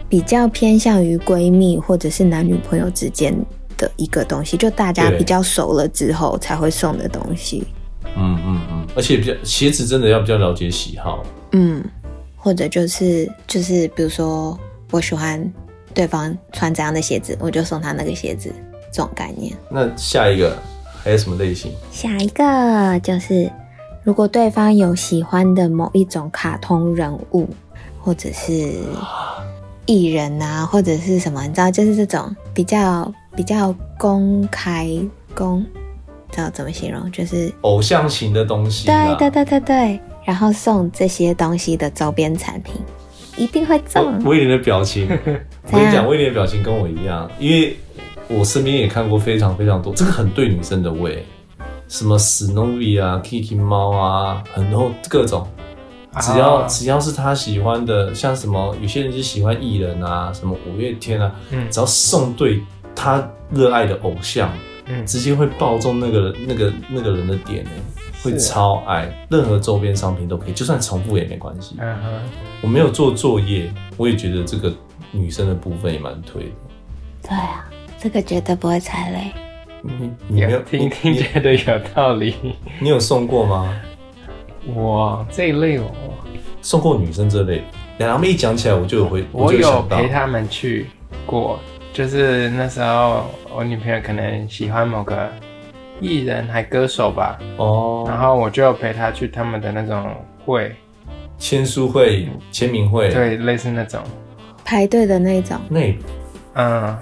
[0.08, 3.36] 比较偏向于闺蜜或者是男女朋友之间
[3.76, 7.62] 的一个东西，就大家比较熟了之后才会送的东西。
[8.16, 11.24] 嗯嗯嗯，而且比较鞋子真的要比较了解喜好。
[11.52, 11.82] 嗯，
[12.36, 14.58] 或者就是就是，比如说
[14.90, 15.52] 我喜欢
[15.94, 18.52] 对方穿怎样的鞋子，我就送他那个鞋子，
[18.92, 19.54] 这种概念。
[19.70, 20.56] 那下一个
[21.02, 21.72] 还有什么类型？
[21.90, 23.50] 下一个就是，
[24.02, 27.48] 如果对方有喜欢的某一种卡通人物，
[27.98, 28.72] 或者是
[29.86, 34.88] 艺人啊，或者是什么，你知道，就是这种比较比较公开
[35.34, 35.64] 公，
[36.32, 37.10] 知道怎么形容？
[37.12, 39.14] 就是偶像型的东西对啦。
[39.14, 42.74] 对对对对，然后送这些东西的周边产品，
[43.36, 44.20] 一定会中。
[44.24, 45.06] 威廉的表情，
[45.70, 47.76] 我跟你讲，威廉的表情跟我一样，因为
[48.28, 51.24] 我身边也看过非常非常多，这个很对女生的胃，
[51.86, 55.46] 什么史努比啊、Kitty 猫啊，很多各种，
[56.20, 62.62] 只要、啊只要是他喜欢的，像什么有些人就喜欢艺人啊，什么五月天啊，嗯只要送对
[62.94, 64.50] 他热爱的偶像，
[64.86, 67.70] 嗯，直接会爆中那个那个那个人的点呢，
[68.22, 71.76] 会超爱，任何周边商品都可以，就算重复也没关系。
[71.78, 72.20] 嗯哼，
[72.62, 74.72] 我没有做作业，我也觉得这个
[75.10, 76.50] 女生的部分也蛮推的。
[77.22, 77.68] 对啊，
[77.98, 79.32] 这个绝对不会踩雷。
[79.82, 82.34] 你你没有有听你听觉得有道理。
[82.78, 83.80] 你有送过吗？
[84.74, 85.90] 我这一类哦
[86.60, 87.64] 送过女生这类，
[87.98, 90.86] 两他们一讲起来，我就有回，我有就陪他们去
[91.26, 91.58] 过，
[91.92, 95.28] 就是那时候我女朋友可能喜欢某个
[96.00, 100.74] 艺人还歌手吧，哦，然后我就陪她去他们的那种会，
[101.38, 104.00] 签书会、签名会，，对，类似那种，
[104.64, 105.58] 排队的那种。
[105.68, 105.94] 那
[106.54, 106.96] 嗯，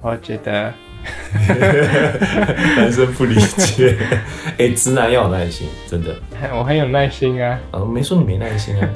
[0.00, 0.72] 我觉得
[2.76, 3.96] 男生不理解。
[4.58, 6.14] 哎、直男要有耐心，真的。
[6.56, 7.58] 我很有耐心啊。
[7.70, 8.88] 啊，没说你没耐心啊，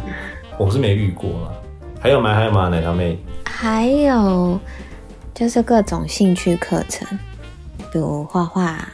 [0.59, 1.53] 我是没遇过啦。
[2.01, 2.35] 还有吗？
[2.35, 2.69] 还有吗？
[2.69, 3.19] 奶糖妹？
[3.45, 4.59] 还有
[5.41, 7.09] 就是各种兴趣课程，
[7.91, 8.87] 比如画画、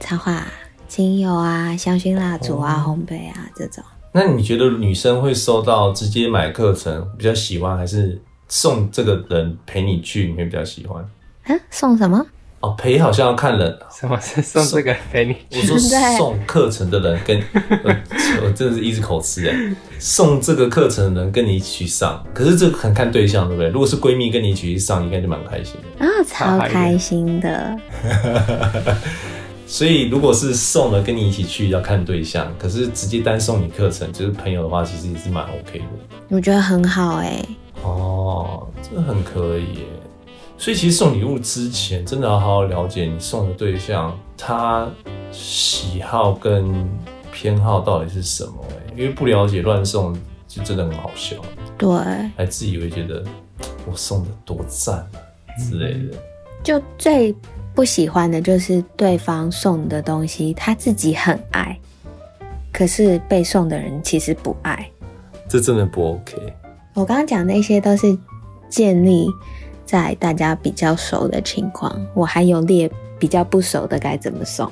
[0.00, 0.44] 插画、
[0.88, 3.84] 精油啊、香薰蜡烛啊、烘焙啊这种。
[4.10, 11.08] 那你觉得女生会收到直接买课程比较喜欢，还是送这个人陪你去，你会比较喜欢？
[11.44, 12.26] 嗯，送什么？
[12.66, 13.78] 哦，陪好像要看人。
[13.90, 15.78] 什么是送这个陪你我说
[16.18, 17.38] 送课程的人跟，
[17.84, 17.96] 呃
[18.44, 19.54] 我真的是一直口吃哎。
[19.98, 23.70] 送这个课程的人跟你一起去上，可是这个很看对象，对不对？
[23.70, 26.04] 如果是闺蜜跟你一起去上，应该就蛮开心的。
[26.04, 27.76] 啊、超开心的。
[29.66, 32.46] 所以如果是送了跟你一起去，要看对象。
[32.58, 35.84] 可是直接单送你课程，就是朋友的话，其实也是蛮 OK 的。
[36.28, 37.42] 我觉得很好哎、
[37.82, 39.86] 哦，这很可以耶。
[40.58, 44.88] 所以其实送礼物之前，真的要好好了解你送的对象，他
[45.30, 46.88] 喜好跟
[47.30, 50.16] 偏好到底是什么哎，因为不了解乱送，
[50.48, 51.36] 就真的很好笑，
[51.76, 51.88] 对，
[52.36, 53.22] 还自以为觉得
[53.86, 55.20] 我送的多赞啊
[55.58, 56.16] 之类的。
[56.64, 57.34] 就最
[57.74, 61.78] 不喜欢的就是对方送的东西，他自己很爱，
[62.72, 64.90] 可是被送的人其实不爱。
[65.48, 66.36] 这真的不 OK。
[66.94, 68.18] 我刚刚讲那些都是
[68.70, 69.28] 建立
[69.86, 74.70] 在大家比较熟的情况，我还有列比较不熟的该怎么送。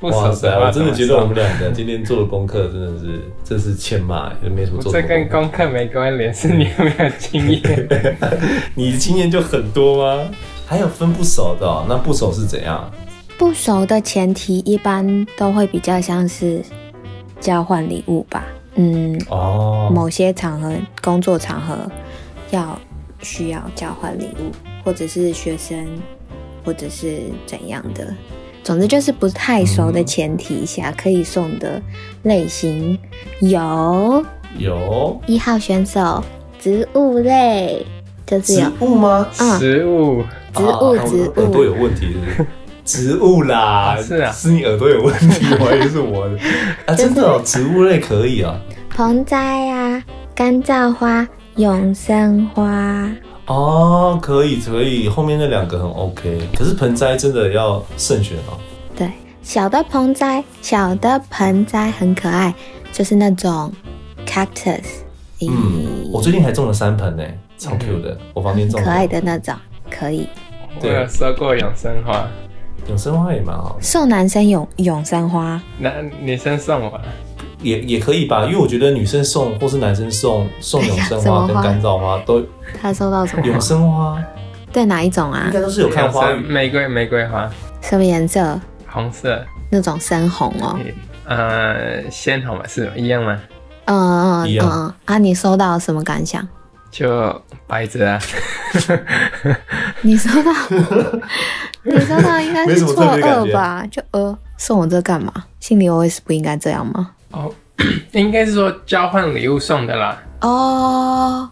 [0.00, 5.02] 不熟哇塞，我真的觉得我们两个今天做的功课真的是，这是欠骂，也没什么做这。
[5.02, 7.88] 跟功课没关联，是你有没有经验？
[8.74, 10.28] 你经验就很多吗？
[10.66, 12.90] 还有分不熟的、哦，那不熟是怎样？
[13.36, 16.62] 不熟的前提一般都会比较像是
[17.38, 18.46] 交换礼物吧。
[18.76, 21.76] 嗯，哦，某些场合、工作场合
[22.50, 22.78] 要
[23.22, 24.50] 需要交换礼物，
[24.84, 25.86] 或者是学生，
[26.64, 28.14] 或者是怎样的。
[28.62, 31.80] 总之就是不太熟的前提下，可以送的
[32.24, 32.98] 类型
[33.40, 34.24] 有。
[34.58, 35.20] 有。
[35.26, 36.22] 一号选手
[36.58, 37.84] 植物类，
[38.26, 39.26] 就是植有物吗？
[39.38, 39.58] 嗯。
[39.58, 40.22] 植物。
[40.54, 41.32] 植物啊植物。
[41.36, 42.46] 我耳朵有问题是是？
[42.84, 44.32] 植物啦，是啊。
[44.32, 46.36] 是你耳朵有问题，我还以为是我的。
[46.86, 50.02] 啊，真的哦，植物类可以啊，盆栽啊、
[50.34, 51.26] 干燥花、
[51.56, 53.10] 永生花。
[53.46, 58.58] 哦，可以可以，后面那两个很 OK，可是盆栽真的要慎选哦。
[58.94, 59.10] 对，
[59.42, 62.54] 小的盆栽，小的盆栽很可爱，
[62.92, 63.72] 就是那种
[64.24, 64.84] cactus，
[65.40, 67.24] 咦、嗯，我最近还种了三盆呢，
[67.58, 69.52] 超 Q 的，我房间种可爱的那种，
[69.90, 70.28] 可以。
[70.80, 72.28] 我有收过永生花，
[72.88, 77.00] 永生花也蛮好，送男生永永生花，男女生送我，
[77.62, 82.42] 也也可以吧，因为我觉得女生送或是男生送送永生花跟什么花干燥花都
[82.80, 83.60] 他收到什么永？
[83.60, 84.22] 生花
[84.72, 85.52] 对，哪一种啊应？
[85.52, 86.36] 该都是有看花语。
[86.40, 88.58] 玫瑰玫瑰花，什么颜色？
[88.88, 90.78] 红色，那种深红哦。
[91.24, 93.38] 呃，鲜红吧，是一样吗？
[93.86, 95.18] 嗯嗯嗯一样嗯啊！
[95.18, 96.46] 你收到什么感想？
[96.90, 98.20] 就摆着啊，
[100.02, 100.52] 你收到，
[101.84, 103.84] 你收到应该是错愕吧？
[103.90, 105.32] 就呃，送我这干嘛？
[105.60, 107.10] 心里 OS 不应该这样吗？
[107.32, 107.52] 哦，
[108.12, 110.22] 应该是说交换礼物送的啦。
[110.40, 111.48] 哦，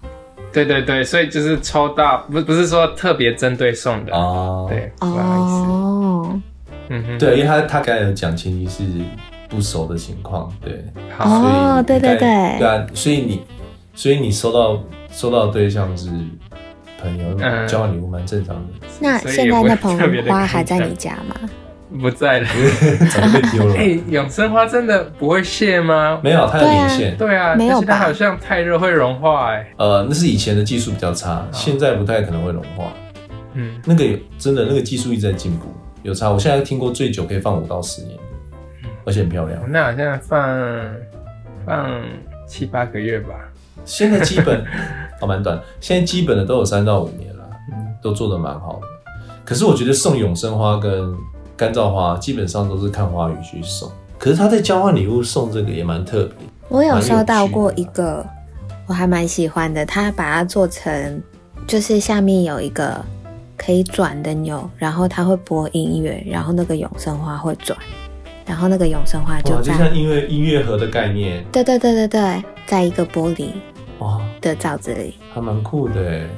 [0.53, 6.41] 对对对，所以就是抽到，不不是说特别针对送的，哦，对，不好意思，哦，
[6.89, 8.83] 嗯哼，对，因为他他刚才有讲前提是
[9.49, 10.85] 不熟的情况，对，
[11.17, 12.59] 好，哦所以你对对对。
[12.59, 13.43] 对啊，所以你
[13.95, 16.09] 所以你收到收到的对象是
[17.01, 17.69] 朋友，嗯。
[17.69, 21.37] 交换礼物蛮正常的，那现在那特别的盆花还在你家吗？
[22.01, 22.49] 不在了。
[23.11, 23.75] 早就被丢了。
[23.79, 26.21] 哎、永生花真的不会谢吗？
[26.23, 27.17] 没有，它有对啊年限。
[27.17, 32.93] 对啊，没有吧而且它好像太热会融化哎、呃，那是以前的技术比较差，现在不太可能会融化。
[33.55, 35.67] 嗯，那个有真的那个技术一直在进步，
[36.03, 36.31] 有差。
[36.31, 38.19] 我现在听过最久可以放五到十年，
[39.05, 39.61] 而且很漂亮。
[39.69, 40.95] 那好像放
[41.67, 42.03] 放
[42.47, 43.31] 七八个月吧。
[43.85, 44.63] 现在基本
[45.21, 48.87] 哦蛮短，现在基本的都有三到五年了，嗯，都做的蛮好的。
[49.45, 51.11] 可是我觉得送永生花跟
[51.59, 56.47] 干燥花基本上都是看花语去送，可是他在交换礼物送这个也蛮特别。
[56.69, 58.25] 我有收到过一个，
[58.87, 59.85] 我还蛮喜欢的。
[59.85, 61.21] 他把它做成，
[61.67, 63.05] 就是下面有一个
[63.57, 67.77] 可以转的钮，然后它会播音乐，然后那个永生花会转，
[68.47, 73.49] 然后那个永生花哇，就在，就像音乐音乐盒的概念，对对对对对，在一个玻璃
[73.99, 75.17] 哇，的罩子里。
[75.35, 76.29] 还蛮酷的哎。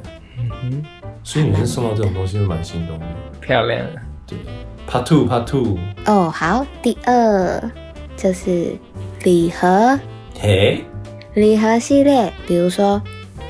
[0.63, 0.83] 嗯
[1.23, 3.05] 所以女生送到这种东西会蛮心动的。
[3.39, 3.85] 漂亮。
[4.25, 4.37] 对，
[4.89, 7.71] Part Two Part Two，哦，好，第二
[8.17, 8.75] 就是
[9.23, 9.99] 礼盒，
[10.39, 10.83] 嘿，
[11.33, 13.01] 礼盒系列，比如说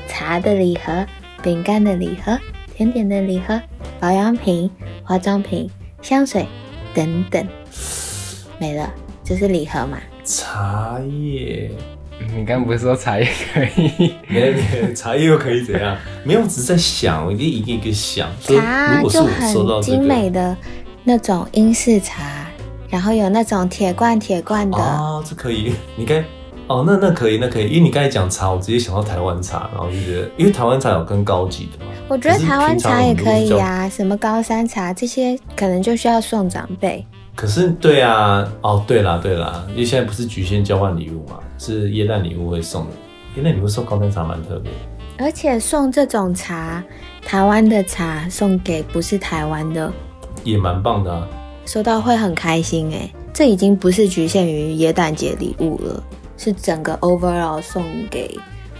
[0.06, 1.04] 茶的礼盒、
[1.42, 2.38] 饼干的礼盒、
[2.74, 3.60] 甜点的礼盒、
[3.98, 4.70] 保养品、
[5.02, 5.68] 化妆品、
[6.00, 6.46] 香水
[6.94, 7.44] 等等，
[8.58, 8.88] 没了，
[9.24, 9.98] 就是礼盒嘛？
[10.24, 11.68] 茶叶，
[12.36, 14.14] 你刚不是说茶叶可以？
[14.28, 15.96] 没没，茶叶又可以怎样？
[16.22, 20.56] 没有，我只是在想，我一定一个一个想，茶就果是我收到很精这个，美的
[21.04, 22.46] 那种英式茶，
[22.88, 26.24] 然后有那种铁罐铁罐的，哦，这可以，你该。
[26.68, 37.04] 哦，那那可以，那可以，因为你刚才讲茶，我直接想到台湾茶，然后就觉得，因为台湾茶有更高级的嘛，我觉得台湾茶也可以呀、什么高山茶这些可能就需要送长辈。
[37.34, 42.90] 可是，对啊，哦，对啦，对啦，因为现在不是局限交换礼物嘛，是耶诞礼物会送的。
[43.36, 44.70] 耶诞礼物送高山茶蛮特别，
[45.18, 46.82] 而且送这种茶，
[47.22, 49.92] 台湾的茶送给不是台湾的，
[50.44, 51.28] 也蛮棒的啊。
[51.64, 53.10] 收到会很开心哎。
[53.32, 56.02] 这已经不是局限于耶诞节礼物了，
[56.36, 58.38] 是整个 overall 送给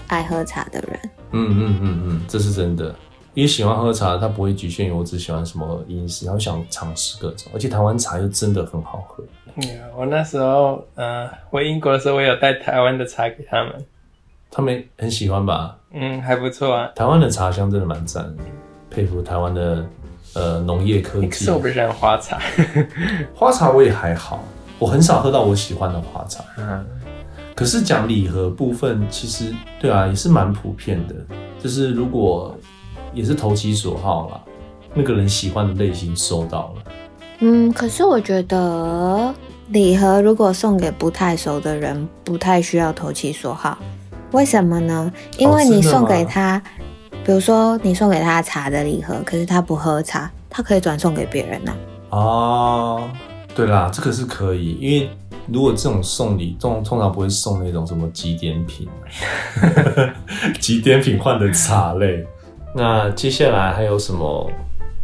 [0.09, 1.01] 爱喝茶的人。
[1.31, 2.95] 嗯嗯嗯嗯，这是真的。
[3.35, 9.25] 因为喜欢喝茶，它不会局限于我只喜欢什么饮食，然后想尝试各种，而且台湾茶又真的很好喝。
[9.55, 9.65] 嗯
[9.97, 13.73] 我那时候，呃，回英国的时候，我有带台湾的茶给他们，
[14.51, 15.79] 他们很喜欢吧？
[15.95, 16.91] 嗯，还不错啊。
[16.95, 18.43] 台湾的茶香真的蛮赞的，
[18.91, 19.83] 佩服台湾的
[20.35, 21.51] 呃农业科技可是。
[21.51, 22.41] 我不喜欢花茶，
[23.35, 24.43] 花茶我也还好，
[24.79, 26.43] 我很少喝到我喜欢的花茶。
[26.59, 26.85] 嗯，
[27.55, 31.15] 可是讲礼盒部分，其实对啊，也是蛮普遍的。
[31.63, 32.57] 就是如果
[33.15, 34.41] 也是投其所好啦，
[34.95, 36.83] 那个人喜欢的类型收到了，
[37.41, 39.33] 嗯，可是我觉得
[39.69, 43.79] 礼盒如果送给不太熟的人，不太需要投其所好。
[44.33, 45.13] 为什么呢？
[45.39, 46.61] 因为你送给他，
[47.25, 51.73] 比如说你送给他茶的礼盒，可是他不喝茶，他可以转送给别人呐、
[52.11, 53.09] 哦，
[53.55, 55.09] 对啦，这个是可以，因为
[55.47, 58.89] 如果这种送礼，通通常不会送那种什么积点品，
[60.61, 62.27] 积点品换的茶类。
[62.75, 64.51] 那接下来还有什么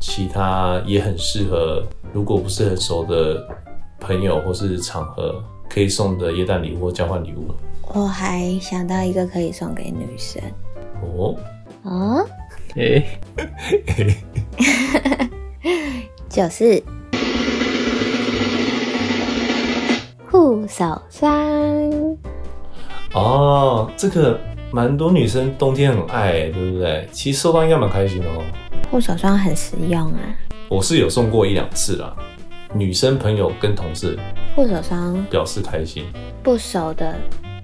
[0.00, 3.46] 其他也很适合，如果不是很熟的
[4.00, 7.54] 朋友或是场合可以送的耶诞礼物或交换礼物？
[7.94, 10.42] 我还想到一个可以送给女生
[11.00, 11.34] 哦，
[11.88, 12.22] 哦，
[12.74, 13.02] 诶、
[16.28, 16.82] 就是
[20.30, 22.18] 护手霜。
[23.14, 24.38] 哦，这个
[24.70, 27.08] 蛮多女生冬天很爱、欸，对不对？
[27.10, 28.44] 其实收到应该蛮开心的哦。
[28.90, 30.20] 护手霜很实用啊，
[30.68, 32.14] 我是有送过一两次啦，
[32.74, 34.18] 女生朋友跟同事
[34.54, 36.04] 护手霜表示开心。
[36.42, 37.14] 不熟的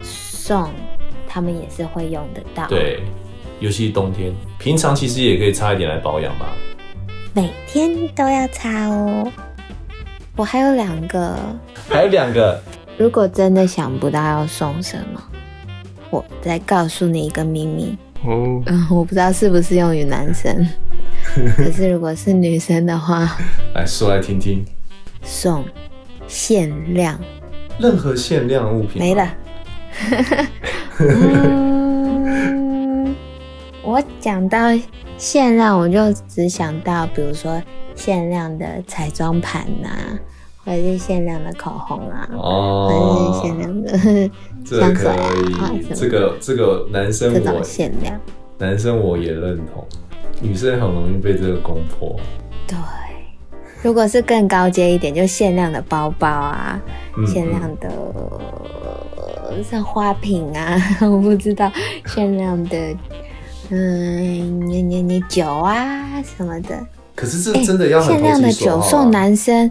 [0.01, 0.71] 送，
[1.29, 3.03] 他们也是会用得到。，对，
[3.65, 6.53] 尤其冬天，平常其实也可以擦一点来保养吧。
[7.33, 9.33] 每天都要擦哦。
[10.37, 11.35] 我还有两个，
[11.89, 12.61] 还有两个，
[12.99, 15.23] 如果真的想不到要送什么，
[16.11, 17.97] 我再告诉你一个秘密。
[18.27, 20.55] 哦，嗯， 我不知道是不是用于男生，
[21.57, 23.35] 可是如果是女生的话，
[23.75, 24.63] 来说来听听。
[25.23, 25.65] 送
[26.27, 27.19] 限量
[27.79, 29.35] 任何限量物品没了。
[31.01, 31.74] 嗯，
[33.95, 34.59] 我讲到
[35.17, 37.63] 限量，我就只想到，比如说
[37.95, 39.89] 限量的彩妆盘呐、
[40.65, 44.31] 或者是限量的口红啊，或者哦是限量的
[44.65, 48.21] 这可香水啊这个这个男生这种我限量。
[48.59, 49.87] 男生我也认同，
[50.41, 52.17] 女生很容易被这个攻破。
[52.67, 52.77] 对，
[53.81, 56.83] 如果是更高阶一点，就限量的包包啊，
[57.17, 57.89] 嗯限量的
[59.17, 61.71] 呃像花瓶啊， 我不知道，
[62.07, 62.77] 限量的
[63.77, 69.69] 嗯，你你你酒啊什么的，可是这真的要很限量的酒送男生，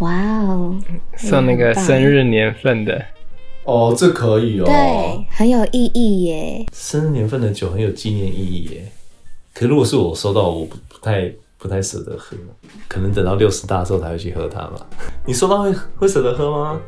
[0.00, 0.76] 哇哦，
[1.16, 3.02] 送那个生日年份的，
[3.64, 4.66] 哦，这可以哦。
[4.66, 6.66] 对，很有意义耶。
[6.70, 8.92] 生日年份的酒很有纪念意义耶。
[9.54, 12.36] 可如果是我收到，我不不太不太舍得喝，
[12.88, 14.86] 可能等到六十大寿才会去喝它吧。
[15.24, 16.78] 你收到会会舍得喝吗？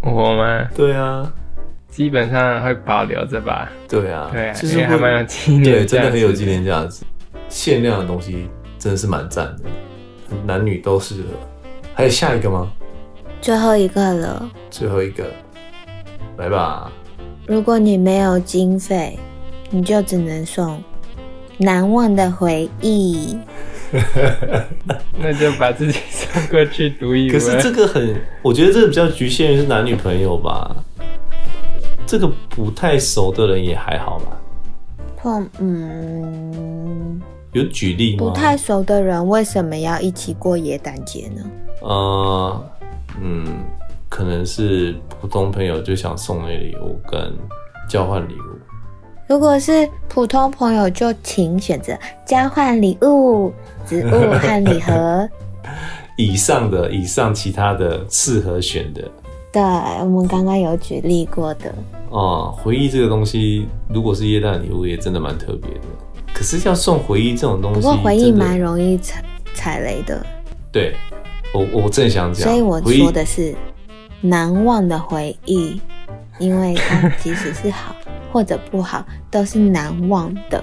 [0.00, 0.66] 我吗？
[0.74, 1.30] 对啊，
[1.96, 3.72] 基本上会保留着吧。
[3.88, 6.44] 对啊，对啊，就是还蛮有纪念，对，真的很有纪。
[6.44, 7.02] 念价值。
[7.48, 8.46] 限量的东西
[8.78, 9.62] 真的是蛮赞的，
[10.44, 11.28] 男女都适合。
[11.94, 12.70] 还有下一个吗？
[13.40, 15.24] 最后一个了，最后一个，
[16.36, 16.92] 来吧。
[17.46, 19.18] 如果你没有经费，
[19.70, 20.82] 你就只能送
[21.56, 23.38] 难忘的回忆。
[25.16, 27.30] 那就把自己送过去读一。
[27.30, 30.76] 可是这个很，我觉得这个比较局限于是男女朋友吧。
[32.06, 34.40] 这个不太熟的人也还好吧。
[35.16, 37.20] 碰，嗯，
[37.52, 38.18] 有举例吗？
[38.18, 41.42] 不太熟的人为什么要一起过耶诞节呢？
[41.82, 42.64] 呃，
[43.20, 43.44] 嗯，
[44.08, 47.32] 可能是普通朋友就想送你礼物跟
[47.88, 48.58] 交换礼物。
[49.28, 51.92] 如果是普通朋友，就请选择
[52.24, 53.52] 交换礼物、
[53.84, 55.28] 植物和礼盒。
[56.16, 59.02] 以上的，以上其他的适合选的。
[59.56, 59.62] 对，
[60.00, 61.74] 我们刚刚有举例过的。
[62.10, 65.80] 哦、回忆这个东西，如果是耶诞礼物，也真的蛮特别的。
[66.34, 70.22] 可是要送回忆这种东西，不过回忆蛮容易踩踩雷的，
[70.70, 70.94] 对，
[71.54, 73.54] 我我正想讲，所以我说的是
[74.20, 75.80] 难忘的回忆，
[76.38, 77.96] 因为它即使是好
[78.30, 80.62] 或者不好，都是难忘的。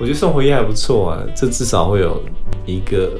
[0.00, 2.20] 我觉得送回忆还不错啊，这至少会有
[2.66, 3.12] 一个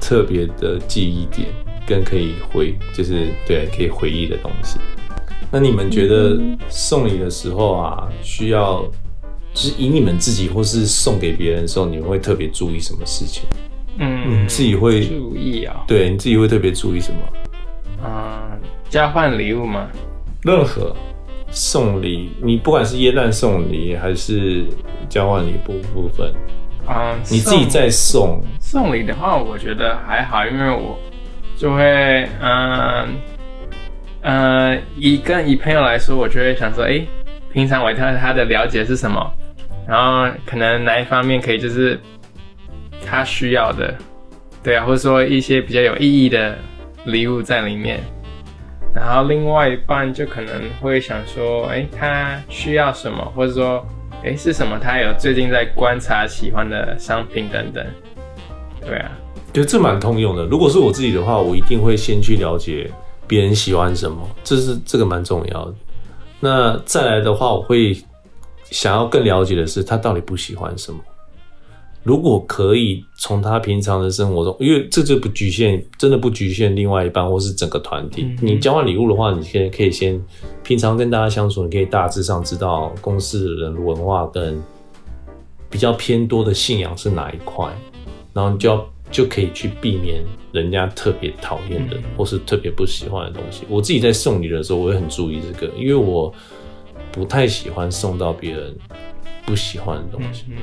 [0.00, 1.48] 特别的记忆点，
[1.86, 4.78] 跟可以回，就是对可以回忆的东西。
[5.50, 8.82] 那你们觉得送礼的时候啊，需要
[9.54, 13.44] 就是以你们自己或是送给别人的时候，你们会特别注意什么事情？
[13.98, 17.18] 嗯，你自己会注意啊、对你自己会特别注意什么？
[18.04, 18.60] 嗯，
[18.90, 19.88] 交换礼物吗，
[20.42, 20.94] 任何
[21.50, 24.66] 送礼，你不管是耶诞送礼还是
[25.08, 26.30] 交换礼部部分，
[26.86, 30.98] 嗯，你自己在送，送礼的话，我觉得还好，因为我
[31.56, 33.08] 就会，嗯、
[34.20, 37.06] 呃，以跟以朋友来说，我就会想说，诶，
[37.52, 39.32] 平常我对他的了解是什么，
[39.88, 41.98] 然后可能哪一方面可以就是
[43.06, 43.94] 他需要的，
[44.62, 46.56] 对啊，或者说一些比较有意义的
[47.06, 48.00] 礼物在里面。
[48.94, 53.86] 然后另外一半就可能会想说，诶，他需要什么，或者说，
[54.22, 57.86] 诶，是什么他有最近在观察喜欢的商品等等。
[58.80, 59.10] 对啊，
[59.56, 60.44] 觉得这蛮通用的。
[60.44, 62.92] 如果是我自己的话，我一定会先去了解
[63.26, 65.74] 别人喜欢什么，这是这个蛮重要的。
[66.40, 67.96] 那再来的话，我会
[68.70, 71.00] 想要更了解的是他到底不喜欢什么。
[72.02, 78.24] 如果可以从他平常的生活中，因为这就不局限，真的不局限另外一半或是整个团体。
[78.24, 80.22] 嗯你交换礼物的话，你可以可以先
[80.62, 84.62] 平常跟大家相处，你可以大致上知道公司的人文化跟
[85.70, 87.66] 比较偏多的信仰是哪一块，
[88.34, 93.64] 然后你就要就可以去避免人家特别讨厌的嗯或是特别不喜欢的东西。
[93.68, 96.32] 我自己在送礼的时候，我也很注意这个，因为我
[97.12, 98.76] 不太喜欢送到别人
[99.44, 100.44] 不喜欢的东西。
[100.50, 100.56] 嗯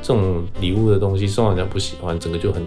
[0.00, 2.62] 这种礼物的东西送到人家不喜欢，整个就很，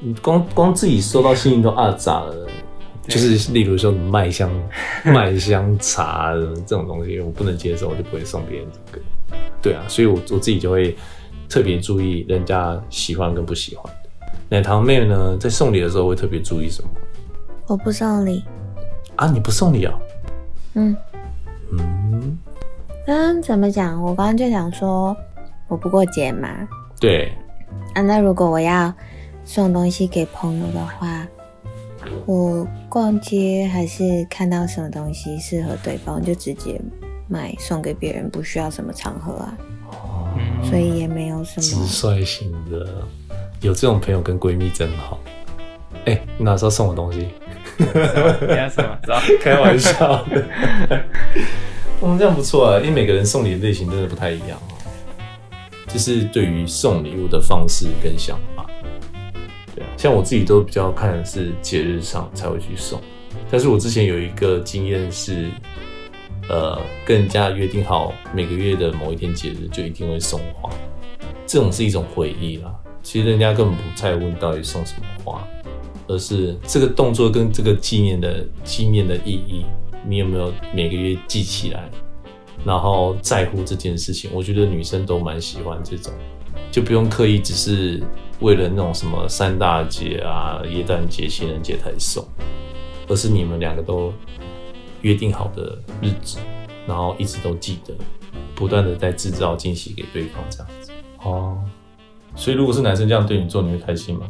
[0.00, 2.46] 你光光自己收到心情都二咋了。
[3.08, 4.48] 就是例如说麦香
[5.02, 6.34] 麦香茶
[6.66, 9.04] 这种东西，我不能接受，我就不会送别人这个。
[9.60, 10.94] 对啊，所以我我自己就会
[11.48, 14.08] 特别注意人家喜欢跟不喜欢的。
[14.50, 16.88] 奶糖妹呢，在送礼的时候会特别注意什么
[17.66, 18.44] 我不送礼，
[19.16, 19.30] 啊？
[19.30, 19.98] 你不送礼啊？
[20.74, 20.96] 嗯
[21.72, 22.38] 嗯，
[23.06, 24.02] 嗯，怎么讲？
[24.02, 25.16] 我刚刚就想说，
[25.68, 26.48] 我不过节嘛，
[26.98, 27.30] 对，
[27.94, 28.92] 啊，那如果我要
[29.44, 31.26] 送东西给朋友的话，
[32.24, 36.80] 我逛街还是看到什么东西适合对方，就直接
[37.28, 39.58] 买送给别人，不需要什么场合啊，
[40.38, 41.74] 嗯所以也没有什么直。
[41.86, 42.86] 率型的，
[43.60, 45.18] 有这种朋友跟闺蜜真好。
[46.04, 47.28] 哎、你哪时候送我东西？
[47.78, 47.84] 你
[48.56, 48.98] 要什么？
[49.02, 49.20] 知道？
[49.40, 50.44] 开玩笑的。
[52.02, 54.74] 嗯， 这样不错啊，因为每个人送礼的类型真的不太一样哦。
[55.86, 58.66] 就是对于送礼物的方式跟想法，
[59.74, 63.00] 对啊，像我自己都比较看的是节日上才会去送，
[63.50, 65.46] 但是我之前有一个经验是，
[66.48, 70.70] 呃，跟人家约定好每个月的某一天节日就一定会送花，
[71.46, 72.74] 这种是一种回忆啦。
[73.02, 75.46] 其实人家根本不在乎到底送什么花，
[76.06, 79.64] 而是这个动作跟这个纪念的纪念的意义，
[80.06, 81.88] 你有没有每个月记起来，
[82.64, 84.30] 然后在乎这件事情？
[84.32, 86.12] 我觉得女生都蛮喜欢这种，
[86.70, 88.02] 就不用刻意只是
[88.40, 92.26] 为了那种什么三大节啊、耶诞节、情人节才送，
[93.06, 94.12] 而是你们两个都
[95.02, 96.38] 约定好的日子，
[96.86, 97.94] 然后一直都记得，
[98.54, 100.92] 不断的在制造惊喜给对方，这样子。
[101.22, 101.58] 哦，
[102.34, 104.26] 所以如果是男生这样对你做，你会开心吗？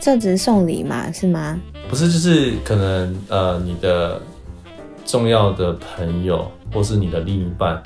[0.00, 1.58] 这只是送礼嘛，是吗？
[1.88, 4.20] 不是，就是可能呃，你的
[5.04, 7.82] 重要的朋友或是你的另一半，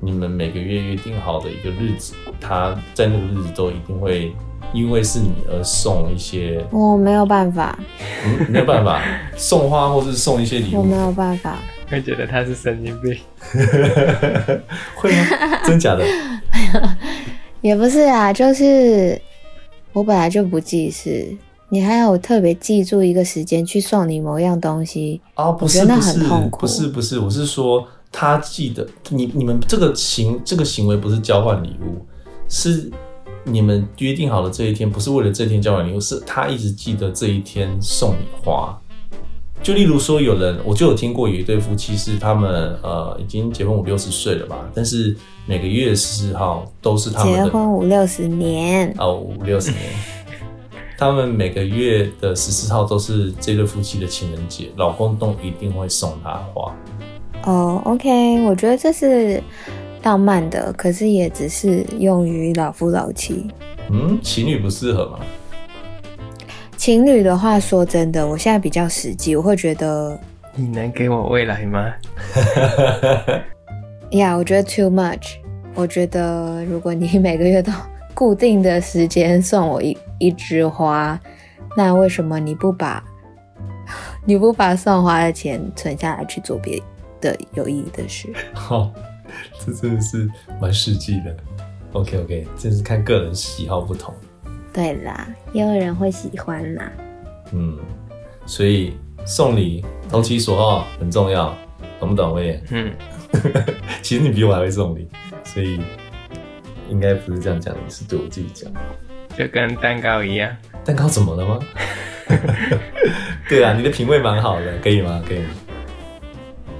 [0.00, 4.32] 你们每个月约定好的一个日子，他在那个日子都一定会
[4.72, 7.76] 因为是你而送一些，我没有办法，
[8.24, 9.02] 嗯，没有办法
[9.36, 11.58] 送花或是送一些礼物我没，有办法。
[11.88, 13.16] 会觉得他是神经病。
[14.96, 15.64] 会吗？
[15.64, 16.04] 真假的？
[17.62, 19.20] 也不是啊，就是
[19.92, 21.36] 我本来就不记事，
[21.68, 32.04] 你还有特别记住一个时间去送你某样东西，啊，不是那是不是很痛苦不是不是，我是说他记得你你们这个行这个行为不是交换礼物，
[32.48, 32.88] 是
[33.42, 38.78] 你们约定好了这一天，不是为了这天交换礼物，是他一直记得这一天送你花。
[39.62, 49.82] 就例如说，有人我就有听过有一对夫妻是他们呃已经结婚五六十岁了吧，但是每个月十四号都是他们结婚五六十年，哦五六十年，
[50.96, 56.72] 他们每个月的十四号都是这对夫妻的情人节，老公都一定会送她花。
[57.44, 59.42] 哦，OK，我觉得这是
[60.04, 63.46] 浪漫的，可是也只是用于老夫老妻。
[63.90, 65.18] 嗯，情侣不适合吗？
[66.76, 70.18] 情侣的话，说真的，我现在比较实际，我会觉得，
[70.54, 71.92] 你能给我未来吗？
[74.10, 75.36] 呀，我觉得 too much。
[75.74, 77.70] 我觉得如果你每个月都
[78.14, 81.18] 固定的时间送我一一枝花，
[81.76, 83.02] 那为什么你不把
[84.24, 86.82] 你不把送花的钱存下来去做别
[87.20, 88.28] 的有意义的事？
[88.70, 88.90] 哦，
[89.64, 90.28] 这真的是
[90.60, 91.36] 蛮实际的。
[91.92, 94.14] OK OK，这是看个人喜好不同。
[94.76, 96.92] 对啦，也有人会喜欢啦。
[97.52, 97.78] 嗯，
[98.44, 101.56] 所以送礼投其所好很重要，
[101.98, 102.30] 懂不懂？
[102.32, 102.92] 我也，嗯，
[104.02, 105.08] 其实你比我还会送礼，
[105.44, 105.80] 所以
[106.90, 108.70] 应该不是这样讲，是对我自己讲。
[109.34, 110.54] 就跟蛋糕一样。
[110.84, 111.58] 蛋糕怎么了吗？
[113.48, 115.22] 对啊，你的品味蛮好的，可以吗？
[115.26, 115.42] 可以。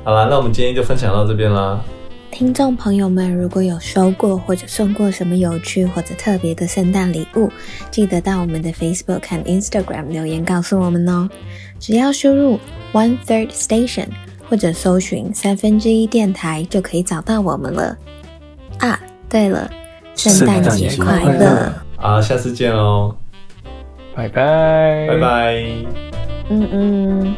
[0.05, 1.83] 好啦，那我们今天就分享到这边啦。
[2.39, 7.51] 听众朋友们，如果有收过或者送过什么有趣或者特别的圣诞礼物，
[7.91, 11.31] 记得到我们的 Facebook 和 Instagram 留言告诉我们哦。
[11.81, 12.61] 只要输入
[12.93, 14.09] One Third Station
[14.51, 17.97] 或者搜寻三分之一电台，就可以找到我们了。
[18.81, 19.71] 啊，对了，
[20.15, 21.73] 圣诞节快乐！
[21.97, 23.17] 好，下次见哦，
[24.15, 25.55] 拜拜，拜拜。
[26.51, 27.35] 嗯嗯。